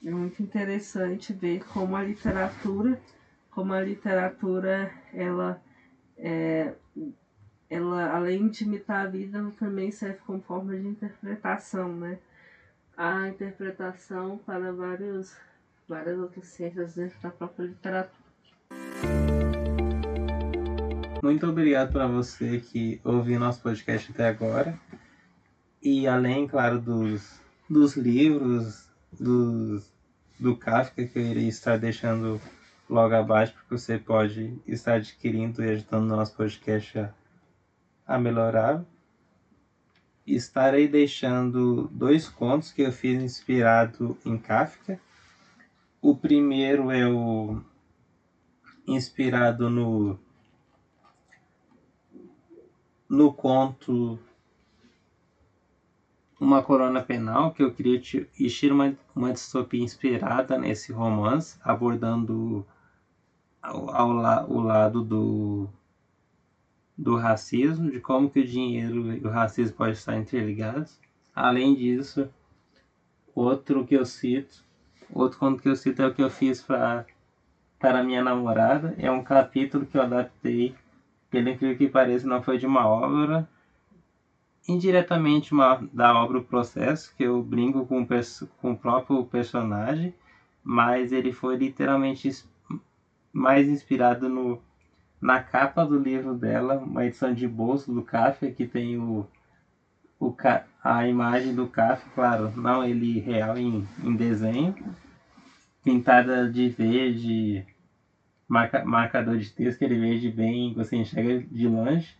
[0.03, 2.99] é muito interessante ver como a literatura,
[3.51, 5.61] como a literatura ela
[6.17, 6.73] é,
[7.69, 12.19] ela, além de imitar a vida, também serve como forma de interpretação, né?
[12.95, 15.35] A interpretação para vários,
[15.87, 18.25] várias outras ciências dentro da própria literatura.
[21.21, 24.79] Muito obrigado para você que ouviu nosso podcast até agora.
[25.85, 29.89] E além, claro, dos, dos livros, dos,
[30.39, 32.41] do Kafka que eu irei estar deixando
[32.89, 37.13] logo abaixo, porque você pode estar adquirindo e ajudando nosso podcast a
[38.05, 38.85] a melhorar.
[40.25, 44.99] Estarei deixando dois contos que eu fiz inspirado em Kafka.
[46.01, 47.61] O primeiro é o
[48.87, 50.19] inspirado no
[53.07, 54.19] no conto
[56.39, 62.65] Uma Corona Penal, que eu queria existir uma, uma distopia inspirada nesse romance, abordando
[63.61, 65.69] ao, ao, o lado do
[66.97, 70.99] do racismo, de como que o dinheiro e o racismo podem estar interligados.
[71.35, 72.29] Além disso,
[73.33, 74.63] outro que eu cito,
[75.13, 77.05] outro conto que eu cito é o que eu fiz para
[77.77, 78.95] para minha namorada.
[78.97, 80.73] É um capítulo que eu adaptei,
[81.29, 83.47] pelo incrível que pareça, não foi de uma obra,
[84.67, 88.05] indiretamente uma, da obra O Processo, que eu brinco com,
[88.61, 90.13] com o próprio personagem,
[90.63, 92.29] mas ele foi literalmente
[93.31, 94.61] mais inspirado no,
[95.21, 99.27] na capa do livro dela, uma edição de bolso do Kafka, que tem o,
[100.19, 100.33] o,
[100.83, 104.75] a imagem do Kafka, claro, não ele real em, em desenho,
[105.83, 107.65] pintada de verde,
[108.47, 112.15] marca, marcador de texto, aquele verde bem, você enxerga de longe.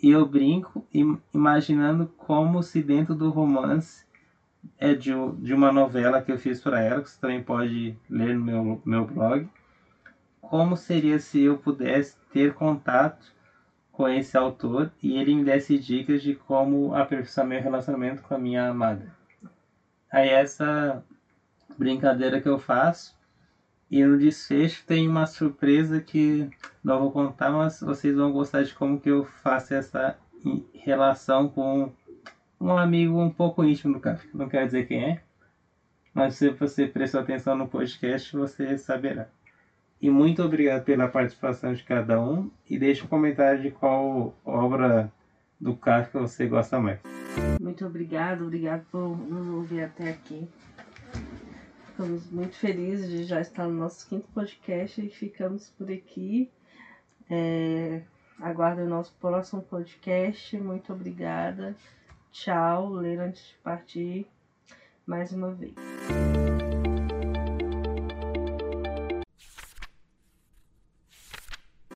[0.00, 0.86] E eu brinco
[1.34, 4.06] imaginando como se dentro do romance
[4.78, 8.36] é de, de uma novela que eu fiz para ela, que você também pode ler
[8.36, 9.48] no meu, meu blog.
[10.40, 13.32] Como seria se eu pudesse ter contato
[13.90, 18.38] com esse autor e ele me desse dicas de como aperfeiçoar meu relacionamento com a
[18.38, 19.12] minha amada.
[20.10, 21.04] Aí essa
[21.76, 23.17] brincadeira que eu faço
[23.90, 26.48] e no desfecho tem uma surpresa que
[26.84, 30.16] não vou contar, mas vocês vão gostar de como que eu faço essa
[30.74, 31.92] relação com
[32.60, 34.28] um amigo um pouco íntimo do café.
[34.34, 35.22] Não quero dizer quem é,
[36.12, 39.28] mas se você prestou atenção no podcast, você saberá.
[40.00, 42.50] E muito obrigado pela participação de cada um.
[42.68, 45.12] E deixe um comentário de qual obra
[45.60, 47.00] do Kafka você gosta mais.
[47.60, 50.48] Muito obrigado, obrigado por nos ouvir até aqui.
[51.98, 56.48] Ficamos muito felizes de já estar no nosso quinto podcast e ficamos por aqui.
[57.28, 58.02] É,
[58.40, 60.56] aguardo o nosso próximo podcast.
[60.60, 61.74] Muito obrigada.
[62.30, 62.90] Tchau.
[62.90, 64.28] Ler antes de partir
[65.04, 65.74] mais uma vez.